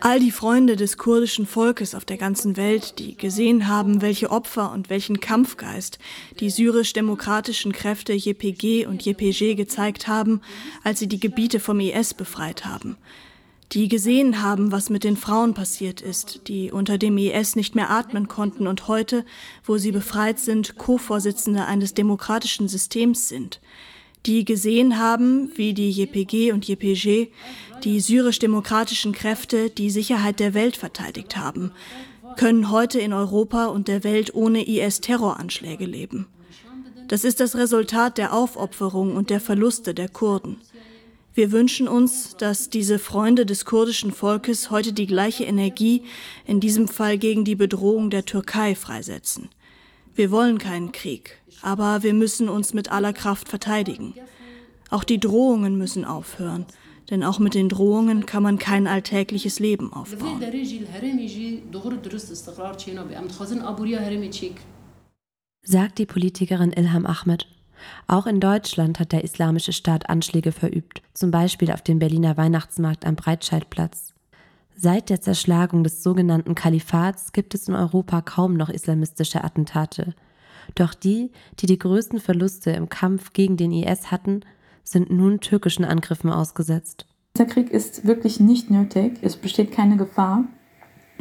All 0.00 0.20
die 0.20 0.30
Freunde 0.30 0.76
des 0.76 0.98
kurdischen 0.98 1.46
Volkes 1.46 1.94
auf 1.94 2.04
der 2.04 2.18
ganzen 2.18 2.56
Welt, 2.56 2.98
die 2.98 3.16
gesehen 3.16 3.68
haben, 3.68 4.02
welche 4.02 4.30
Opfer 4.30 4.72
und 4.72 4.90
welchen 4.90 5.20
Kampfgeist 5.20 5.98
die 6.40 6.50
syrisch-demokratischen 6.50 7.72
Kräfte 7.72 8.12
JPG 8.12 8.86
und 8.86 9.04
JPG 9.04 9.54
gezeigt 9.54 10.06
haben, 10.06 10.40
als 10.82 10.98
sie 10.98 11.08
die 11.08 11.20
Gebiete 11.20 11.60
vom 11.60 11.80
IS 11.80 12.12
befreit 12.12 12.66
haben. 12.66 12.96
Die 13.72 13.88
gesehen 13.88 14.42
haben, 14.42 14.72
was 14.72 14.90
mit 14.90 15.04
den 15.04 15.16
Frauen 15.16 15.54
passiert 15.54 16.00
ist, 16.00 16.48
die 16.48 16.70
unter 16.70 16.98
dem 16.98 17.16
IS 17.16 17.56
nicht 17.56 17.74
mehr 17.74 17.90
atmen 17.90 18.28
konnten 18.28 18.66
und 18.66 18.88
heute, 18.88 19.24
wo 19.64 19.78
sie 19.78 19.90
befreit 19.90 20.38
sind, 20.38 20.76
Co-Vorsitzende 20.76 21.64
eines 21.64 21.94
demokratischen 21.94 22.68
Systems 22.68 23.28
sind 23.28 23.60
die 24.26 24.44
gesehen 24.44 24.98
haben, 24.98 25.50
wie 25.56 25.74
die 25.74 25.90
JPG 25.90 26.52
und 26.52 26.66
JPG, 26.66 27.28
die 27.82 28.00
syrisch-demokratischen 28.00 29.12
Kräfte, 29.12 29.70
die 29.70 29.90
Sicherheit 29.90 30.40
der 30.40 30.54
Welt 30.54 30.76
verteidigt 30.76 31.36
haben, 31.36 31.72
können 32.36 32.70
heute 32.70 32.98
in 32.98 33.12
Europa 33.12 33.66
und 33.66 33.88
der 33.88 34.02
Welt 34.04 34.34
ohne 34.34 34.66
IS-Terroranschläge 34.66 35.84
leben. 35.84 36.26
Das 37.08 37.24
ist 37.24 37.40
das 37.40 37.54
Resultat 37.54 38.18
der 38.18 38.32
Aufopferung 38.32 39.14
und 39.14 39.30
der 39.30 39.40
Verluste 39.40 39.94
der 39.94 40.08
Kurden. 40.08 40.56
Wir 41.34 41.50
wünschen 41.50 41.88
uns, 41.88 42.36
dass 42.36 42.70
diese 42.70 42.98
Freunde 42.98 43.44
des 43.44 43.64
kurdischen 43.64 44.12
Volkes 44.12 44.70
heute 44.70 44.92
die 44.92 45.06
gleiche 45.06 45.44
Energie, 45.44 46.02
in 46.46 46.60
diesem 46.60 46.86
Fall 46.88 47.18
gegen 47.18 47.44
die 47.44 47.56
Bedrohung 47.56 48.08
der 48.08 48.24
Türkei, 48.24 48.74
freisetzen. 48.74 49.48
Wir 50.14 50.30
wollen 50.30 50.58
keinen 50.58 50.92
Krieg, 50.92 51.38
aber 51.62 52.02
wir 52.02 52.14
müssen 52.14 52.48
uns 52.48 52.72
mit 52.72 52.92
aller 52.92 53.12
Kraft 53.12 53.48
verteidigen. 53.48 54.14
Auch 54.90 55.02
die 55.02 55.18
Drohungen 55.18 55.76
müssen 55.76 56.04
aufhören, 56.04 56.66
denn 57.10 57.24
auch 57.24 57.40
mit 57.40 57.54
den 57.54 57.68
Drohungen 57.68 58.24
kann 58.24 58.42
man 58.42 58.58
kein 58.58 58.86
alltägliches 58.86 59.58
Leben 59.58 59.92
aufbauen. 59.92 60.40
Sagt 65.62 65.98
die 65.98 66.06
Politikerin 66.06 66.72
Ilham 66.72 67.06
Ahmed. 67.06 67.48
Auch 68.06 68.26
in 68.26 68.40
Deutschland 68.40 69.00
hat 69.00 69.12
der 69.12 69.24
Islamische 69.24 69.72
Staat 69.72 70.08
Anschläge 70.08 70.52
verübt, 70.52 71.02
zum 71.12 71.30
Beispiel 71.30 71.70
auf 71.70 71.82
dem 71.82 71.98
Berliner 71.98 72.36
Weihnachtsmarkt 72.36 73.04
am 73.04 73.16
Breitscheidplatz. 73.16 74.13
Seit 74.76 75.08
der 75.08 75.20
Zerschlagung 75.20 75.84
des 75.84 76.02
sogenannten 76.02 76.54
Kalifats 76.54 77.32
gibt 77.32 77.54
es 77.54 77.68
in 77.68 77.74
Europa 77.74 78.20
kaum 78.22 78.54
noch 78.54 78.68
islamistische 78.68 79.44
Attentate. 79.44 80.14
Doch 80.74 80.94
die, 80.94 81.30
die 81.60 81.66
die 81.66 81.78
größten 81.78 82.18
Verluste 82.18 82.70
im 82.70 82.88
Kampf 82.88 83.32
gegen 83.32 83.56
den 83.56 83.72
IS 83.72 84.10
hatten, 84.10 84.40
sind 84.82 85.10
nun 85.10 85.40
türkischen 85.40 85.84
Angriffen 85.84 86.30
ausgesetzt. 86.30 87.06
Dieser 87.36 87.48
Krieg 87.48 87.70
ist 87.70 88.06
wirklich 88.06 88.40
nicht 88.40 88.70
nötig. 88.70 89.18
Es 89.22 89.36
besteht 89.36 89.72
keine 89.72 89.96
Gefahr 89.96 90.44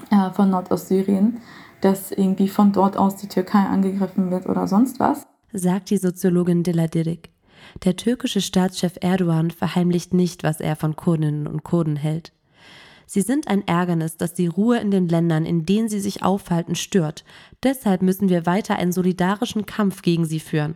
äh, 0.09 0.31
von 0.31 0.49
Nordostsyrien, 0.49 1.39
dass 1.81 2.11
irgendwie 2.11 2.49
von 2.49 2.71
dort 2.71 2.97
aus 2.97 3.17
die 3.17 3.27
Türkei 3.27 3.59
angegriffen 3.59 4.31
wird 4.31 4.47
oder 4.47 4.67
sonst 4.67 4.99
was. 4.99 5.27
Sagt 5.51 5.89
die 5.91 5.97
Soziologin 5.97 6.63
Dila 6.63 6.87
Dirik. 6.87 7.29
Der 7.83 7.95
türkische 7.95 8.41
Staatschef 8.41 8.97
Erdogan 9.01 9.51
verheimlicht 9.51 10.13
nicht, 10.13 10.43
was 10.43 10.59
er 10.59 10.75
von 10.75 10.95
Kurdinnen 10.95 11.47
und 11.47 11.63
Kurden 11.63 11.95
hält. 11.95 12.33
Sie 13.05 13.21
sind 13.21 13.47
ein 13.47 13.67
Ärgernis, 13.67 14.17
das 14.17 14.33
die 14.33 14.47
Ruhe 14.47 14.79
in 14.79 14.91
den 14.91 15.07
Ländern, 15.07 15.45
in 15.45 15.65
denen 15.65 15.89
sie 15.89 15.99
sich 15.99 16.23
aufhalten, 16.23 16.75
stört. 16.75 17.23
Deshalb 17.63 18.01
müssen 18.01 18.29
wir 18.29 18.45
weiter 18.45 18.77
einen 18.77 18.91
solidarischen 18.91 19.65
Kampf 19.65 20.01
gegen 20.01 20.25
sie 20.25 20.39
führen, 20.39 20.75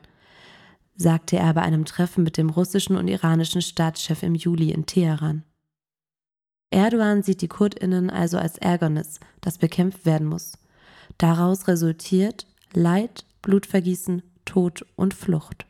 sagte 0.95 1.37
er 1.37 1.53
bei 1.53 1.61
einem 1.61 1.85
Treffen 1.85 2.23
mit 2.23 2.37
dem 2.37 2.49
russischen 2.49 2.95
und 2.95 3.07
iranischen 3.07 3.61
Staatschef 3.61 4.23
im 4.23 4.35
Juli 4.35 4.71
in 4.71 4.85
Teheran. 4.85 5.43
Erdogan 6.69 7.23
sieht 7.23 7.41
die 7.41 7.47
Kurdinnen 7.47 8.09
also 8.09 8.37
als 8.37 8.57
Ärgernis, 8.57 9.19
das 9.41 9.57
bekämpft 9.57 10.05
werden 10.05 10.27
muss. 10.27 10.57
Daraus 11.17 11.67
resultiert 11.67 12.45
Leid, 12.73 13.25
Blutvergießen, 13.41 14.21
Tod 14.43 14.85
und 14.95 15.13
Flucht. 15.13 15.65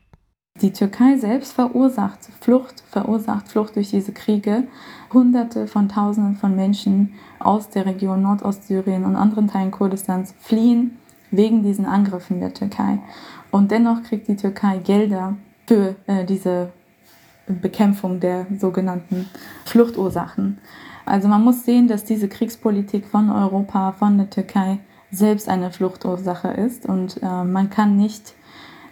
Die 0.60 0.72
Türkei 0.72 1.16
selbst 1.18 1.52
verursacht 1.52 2.18
Flucht, 2.40 2.82
verursacht 2.90 3.48
Flucht 3.48 3.76
durch 3.76 3.90
diese 3.90 4.12
Kriege. 4.12 4.64
Hunderte 5.12 5.68
von 5.68 5.88
Tausenden 5.88 6.36
von 6.36 6.56
Menschen 6.56 7.14
aus 7.38 7.70
der 7.70 7.86
Region 7.86 8.22
Nordostsyrien 8.22 9.04
und 9.04 9.14
anderen 9.14 9.48
Teilen 9.48 9.70
Kurdistans 9.70 10.34
fliehen 10.40 10.98
wegen 11.30 11.62
diesen 11.62 11.86
Angriffen 11.86 12.40
der 12.40 12.54
Türkei. 12.54 12.98
Und 13.50 13.70
dennoch 13.70 14.02
kriegt 14.02 14.26
die 14.28 14.36
Türkei 14.36 14.78
Gelder 14.78 15.36
für 15.66 15.94
äh, 16.06 16.24
diese 16.24 16.72
Bekämpfung 17.46 18.20
der 18.20 18.46
sogenannten 18.58 19.28
Fluchtursachen. 19.64 20.58
Also 21.06 21.28
man 21.28 21.44
muss 21.44 21.64
sehen, 21.64 21.88
dass 21.88 22.04
diese 22.04 22.28
Kriegspolitik 22.28 23.06
von 23.06 23.30
Europa, 23.30 23.92
von 23.92 24.18
der 24.18 24.28
Türkei 24.28 24.80
selbst 25.10 25.48
eine 25.48 25.70
Fluchtursache 25.70 26.48
ist 26.48 26.84
und 26.84 27.22
äh, 27.22 27.44
man 27.44 27.70
kann 27.70 27.96
nicht 27.96 28.34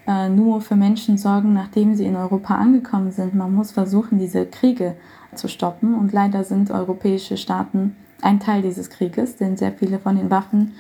äh, 0.06 0.28
nur 0.28 0.60
für 0.60 0.76
Menschen 0.76 1.18
sorgen, 1.18 1.52
nachdem 1.52 1.94
sie 1.94 2.06
in 2.06 2.16
Europa 2.16 2.54
angekommen 2.56 3.10
sind. 3.10 3.34
Man 3.34 3.54
muss 3.54 3.72
versuchen, 3.72 4.18
diese 4.18 4.46
Kriege 4.46 4.96
zu 5.34 5.48
stoppen. 5.48 5.94
Und 5.94 6.12
leider 6.12 6.44
sind 6.44 6.70
europäische 6.70 7.36
Staaten 7.36 7.96
ein 8.22 8.40
Teil 8.40 8.62
dieses 8.62 8.90
Krieges, 8.90 9.36
denn 9.36 9.56
sehr 9.56 9.72
viele 9.72 9.98
von 9.98 10.16
den 10.16 10.30
Waffen, 10.30 10.72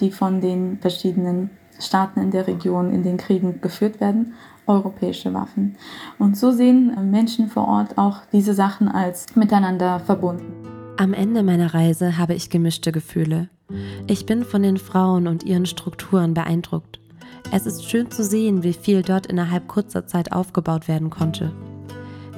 die 0.00 0.10
von 0.10 0.40
den 0.40 0.78
verschiedenen 0.80 1.50
Staaten 1.78 2.20
in 2.20 2.30
der 2.30 2.46
Region 2.46 2.92
in 2.92 3.02
den 3.02 3.16
Kriegen 3.16 3.60
geführt 3.60 4.00
werden, 4.00 4.34
europäische 4.66 5.32
Waffen. 5.34 5.76
Und 6.18 6.36
so 6.36 6.52
sehen 6.52 7.10
Menschen 7.10 7.48
vor 7.48 7.66
Ort 7.66 7.98
auch 7.98 8.18
diese 8.32 8.54
Sachen 8.54 8.88
als 8.88 9.34
miteinander 9.34 9.98
verbunden. 10.00 10.52
Am 10.98 11.14
Ende 11.14 11.42
meiner 11.42 11.74
Reise 11.74 12.18
habe 12.18 12.34
ich 12.34 12.50
gemischte 12.50 12.92
Gefühle. 12.92 13.48
Ich 14.06 14.26
bin 14.26 14.44
von 14.44 14.62
den 14.62 14.76
Frauen 14.76 15.26
und 15.26 15.42
ihren 15.42 15.66
Strukturen 15.66 16.34
beeindruckt. 16.34 17.00
Es 17.50 17.66
ist 17.66 17.84
schön 17.84 18.10
zu 18.10 18.24
sehen, 18.24 18.62
wie 18.62 18.72
viel 18.72 19.02
dort 19.02 19.26
innerhalb 19.26 19.68
kurzer 19.68 20.06
Zeit 20.06 20.32
aufgebaut 20.32 20.88
werden 20.88 21.10
konnte, 21.10 21.52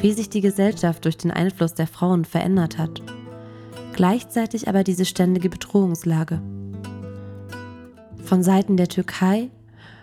wie 0.01 0.13
sich 0.13 0.29
die 0.29 0.41
Gesellschaft 0.41 1.05
durch 1.05 1.17
den 1.17 1.31
Einfluss 1.31 1.75
der 1.75 1.87
Frauen 1.87 2.25
verändert 2.25 2.79
hat. 2.79 3.03
Gleichzeitig 3.93 4.69
aber 4.69 4.83
diese 4.83 5.05
ständige 5.05 5.49
Bedrohungslage. 5.49 6.43
Von 8.25 8.43
Seiten 8.43 8.77
der 8.77 8.89
Türkei, 8.89 9.51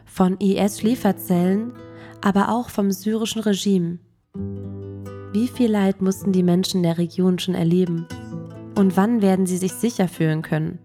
von 0.05 0.37
IS-Schlieferzellen, 0.37 1.73
aber 2.21 2.49
auch 2.49 2.69
vom 2.69 2.91
syrischen 2.91 3.41
Regime. 3.41 3.99
Wie 5.33 5.47
viel 5.47 5.71
Leid 5.71 6.01
mussten 6.01 6.31
die 6.31 6.43
Menschen 6.43 6.83
der 6.83 6.97
Region 6.97 7.39
schon 7.39 7.55
erleben? 7.55 8.05
Und 8.75 8.95
wann 8.97 9.21
werden 9.21 9.45
sie 9.45 9.57
sich 9.57 9.73
sicher 9.73 10.07
fühlen 10.07 10.41
können? 10.41 10.79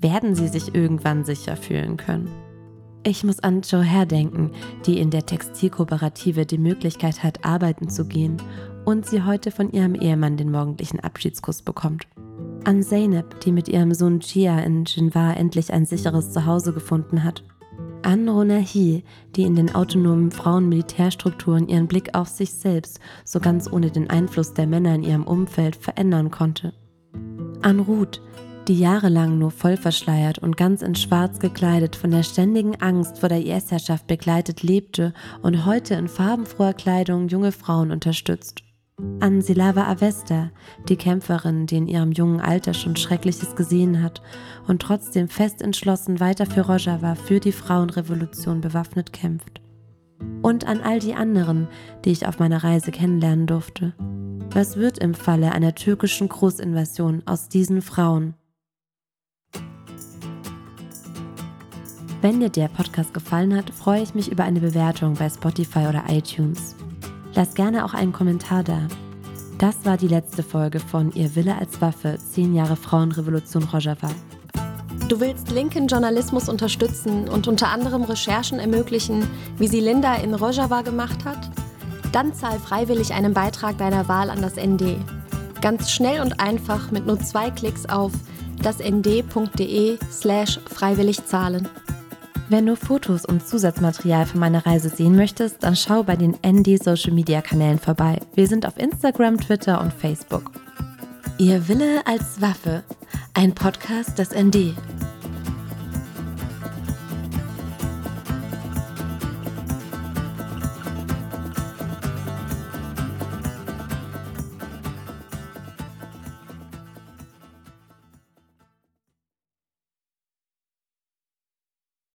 Werden 0.00 0.34
sie 0.34 0.48
sich 0.48 0.74
irgendwann 0.74 1.24
sicher 1.24 1.56
fühlen 1.56 1.96
können? 1.96 2.28
Ich 3.04 3.24
muss 3.24 3.40
an 3.40 3.62
Joe 3.62 4.06
denken, 4.06 4.52
die 4.86 5.00
in 5.00 5.10
der 5.10 5.26
Textilkooperative 5.26 6.46
die 6.46 6.58
Möglichkeit 6.58 7.24
hat, 7.24 7.44
arbeiten 7.44 7.88
zu 7.88 8.04
gehen 8.04 8.36
und 8.84 9.06
sie 9.06 9.24
heute 9.24 9.50
von 9.50 9.72
ihrem 9.72 9.96
Ehemann 9.96 10.36
den 10.36 10.52
morgendlichen 10.52 11.00
Abschiedskuss 11.00 11.62
bekommt. 11.62 12.06
An 12.64 12.82
Zeynep, 12.82 13.40
die 13.40 13.50
mit 13.50 13.68
ihrem 13.68 13.92
Sohn 13.92 14.20
Gia 14.20 14.60
in 14.60 14.84
Jinwa 14.84 15.32
endlich 15.32 15.72
ein 15.72 15.84
sicheres 15.84 16.32
Zuhause 16.32 16.72
gefunden 16.72 17.24
hat. 17.24 17.42
An 18.02 18.28
Ronahi, 18.28 19.02
die 19.34 19.42
in 19.42 19.56
den 19.56 19.74
autonomen 19.74 20.30
Frauen-Militärstrukturen 20.30 21.68
ihren 21.68 21.88
Blick 21.88 22.14
auf 22.14 22.28
sich 22.28 22.52
selbst, 22.52 23.00
so 23.24 23.40
ganz 23.40 23.70
ohne 23.70 23.90
den 23.90 24.10
Einfluss 24.10 24.54
der 24.54 24.68
Männer 24.68 24.94
in 24.94 25.02
ihrem 25.02 25.24
Umfeld, 25.24 25.74
verändern 25.74 26.30
konnte. 26.30 26.72
An 27.62 27.80
Ruth, 27.80 28.20
die 28.68 28.78
jahrelang 28.78 29.38
nur 29.38 29.50
voll 29.50 29.76
verschleiert 29.76 30.38
und 30.38 30.56
ganz 30.56 30.82
in 30.82 30.94
Schwarz 30.94 31.38
gekleidet 31.38 31.96
von 31.96 32.10
der 32.10 32.22
ständigen 32.22 32.80
Angst 32.80 33.18
vor 33.18 33.28
der 33.28 33.44
IS-Herrschaft 33.44 34.06
begleitet 34.06 34.62
lebte 34.62 35.12
und 35.42 35.66
heute 35.66 35.94
in 35.94 36.08
farbenfroher 36.08 36.74
Kleidung 36.74 37.28
junge 37.28 37.52
Frauen 37.52 37.90
unterstützt. 37.90 38.62
An 39.20 39.42
Silava 39.42 39.86
Avesta, 39.86 40.50
die 40.88 40.96
Kämpferin, 40.96 41.66
die 41.66 41.76
in 41.76 41.88
ihrem 41.88 42.12
jungen 42.12 42.40
Alter 42.40 42.74
schon 42.74 42.94
Schreckliches 42.94 43.56
gesehen 43.56 44.02
hat 44.02 44.22
und 44.68 44.80
trotzdem 44.80 45.28
fest 45.28 45.60
entschlossen 45.62 46.20
weiter 46.20 46.46
für 46.46 46.60
Rojava, 46.60 47.14
für 47.14 47.40
die 47.40 47.52
Frauenrevolution 47.52 48.60
bewaffnet 48.60 49.12
kämpft. 49.12 49.60
Und 50.42 50.66
an 50.66 50.80
all 50.80 51.00
die 51.00 51.14
anderen, 51.14 51.66
die 52.04 52.10
ich 52.10 52.26
auf 52.26 52.38
meiner 52.38 52.62
Reise 52.62 52.92
kennenlernen 52.92 53.46
durfte. 53.46 53.94
Was 54.50 54.76
wird 54.76 54.98
im 54.98 55.14
Falle 55.14 55.52
einer 55.52 55.74
türkischen 55.74 56.28
Großinvasion 56.28 57.22
aus 57.26 57.48
diesen 57.48 57.82
Frauen? 57.82 58.34
Wenn 62.22 62.38
dir 62.38 62.50
der 62.50 62.68
Podcast 62.68 63.12
gefallen 63.12 63.56
hat, 63.56 63.70
freue 63.70 64.00
ich 64.00 64.14
mich 64.14 64.30
über 64.30 64.44
eine 64.44 64.60
Bewertung 64.60 65.14
bei 65.14 65.28
Spotify 65.28 65.88
oder 65.88 66.04
iTunes. 66.08 66.76
Lass 67.34 67.56
gerne 67.56 67.84
auch 67.84 67.94
einen 67.94 68.12
Kommentar 68.12 68.62
da. 68.62 68.86
Das 69.58 69.84
war 69.84 69.96
die 69.96 70.06
letzte 70.06 70.44
Folge 70.44 70.78
von 70.78 71.12
Ihr 71.14 71.34
Wille 71.34 71.56
als 71.58 71.80
Waffe, 71.80 72.16
10 72.16 72.54
Jahre 72.54 72.76
Frauenrevolution 72.76 73.64
Rojava. 73.64 74.08
Du 75.08 75.18
willst 75.18 75.50
linken 75.50 75.88
Journalismus 75.88 76.48
unterstützen 76.48 77.28
und 77.28 77.48
unter 77.48 77.70
anderem 77.70 78.04
Recherchen 78.04 78.60
ermöglichen, 78.60 79.26
wie 79.58 79.66
sie 79.66 79.80
Linda 79.80 80.14
in 80.14 80.34
Rojava 80.34 80.82
gemacht 80.82 81.24
hat? 81.24 81.50
Dann 82.12 82.34
zahl 82.34 82.60
freiwillig 82.60 83.12
einen 83.14 83.34
Beitrag 83.34 83.78
deiner 83.78 84.06
Wahl 84.06 84.30
an 84.30 84.42
das 84.42 84.54
ND. 84.54 84.96
Ganz 85.60 85.90
schnell 85.90 86.20
und 86.20 86.38
einfach 86.38 86.92
mit 86.92 87.04
nur 87.04 87.18
zwei 87.18 87.50
Klicks 87.50 87.84
auf 87.86 88.12
dasnd.de 88.62 89.98
slash 90.12 90.60
freiwillig 90.66 91.26
zahlen. 91.26 91.68
Wenn 92.52 92.66
du 92.66 92.76
Fotos 92.76 93.24
und 93.24 93.48
Zusatzmaterial 93.48 94.26
für 94.26 94.36
meine 94.36 94.66
Reise 94.66 94.90
sehen 94.90 95.16
möchtest, 95.16 95.62
dann 95.62 95.74
schau 95.74 96.02
bei 96.02 96.16
den 96.16 96.36
ND 96.46 96.84
Social 96.84 97.14
Media 97.14 97.40
Kanälen 97.40 97.78
vorbei. 97.78 98.20
Wir 98.34 98.46
sind 98.46 98.66
auf 98.66 98.76
Instagram, 98.76 99.40
Twitter 99.40 99.80
und 99.80 99.90
Facebook. 99.90 100.50
Ihr 101.38 101.66
Wille 101.66 102.06
als 102.06 102.42
Waffe, 102.42 102.82
ein 103.32 103.54
Podcast 103.54 104.18
des 104.18 104.34
ND. 104.34 104.74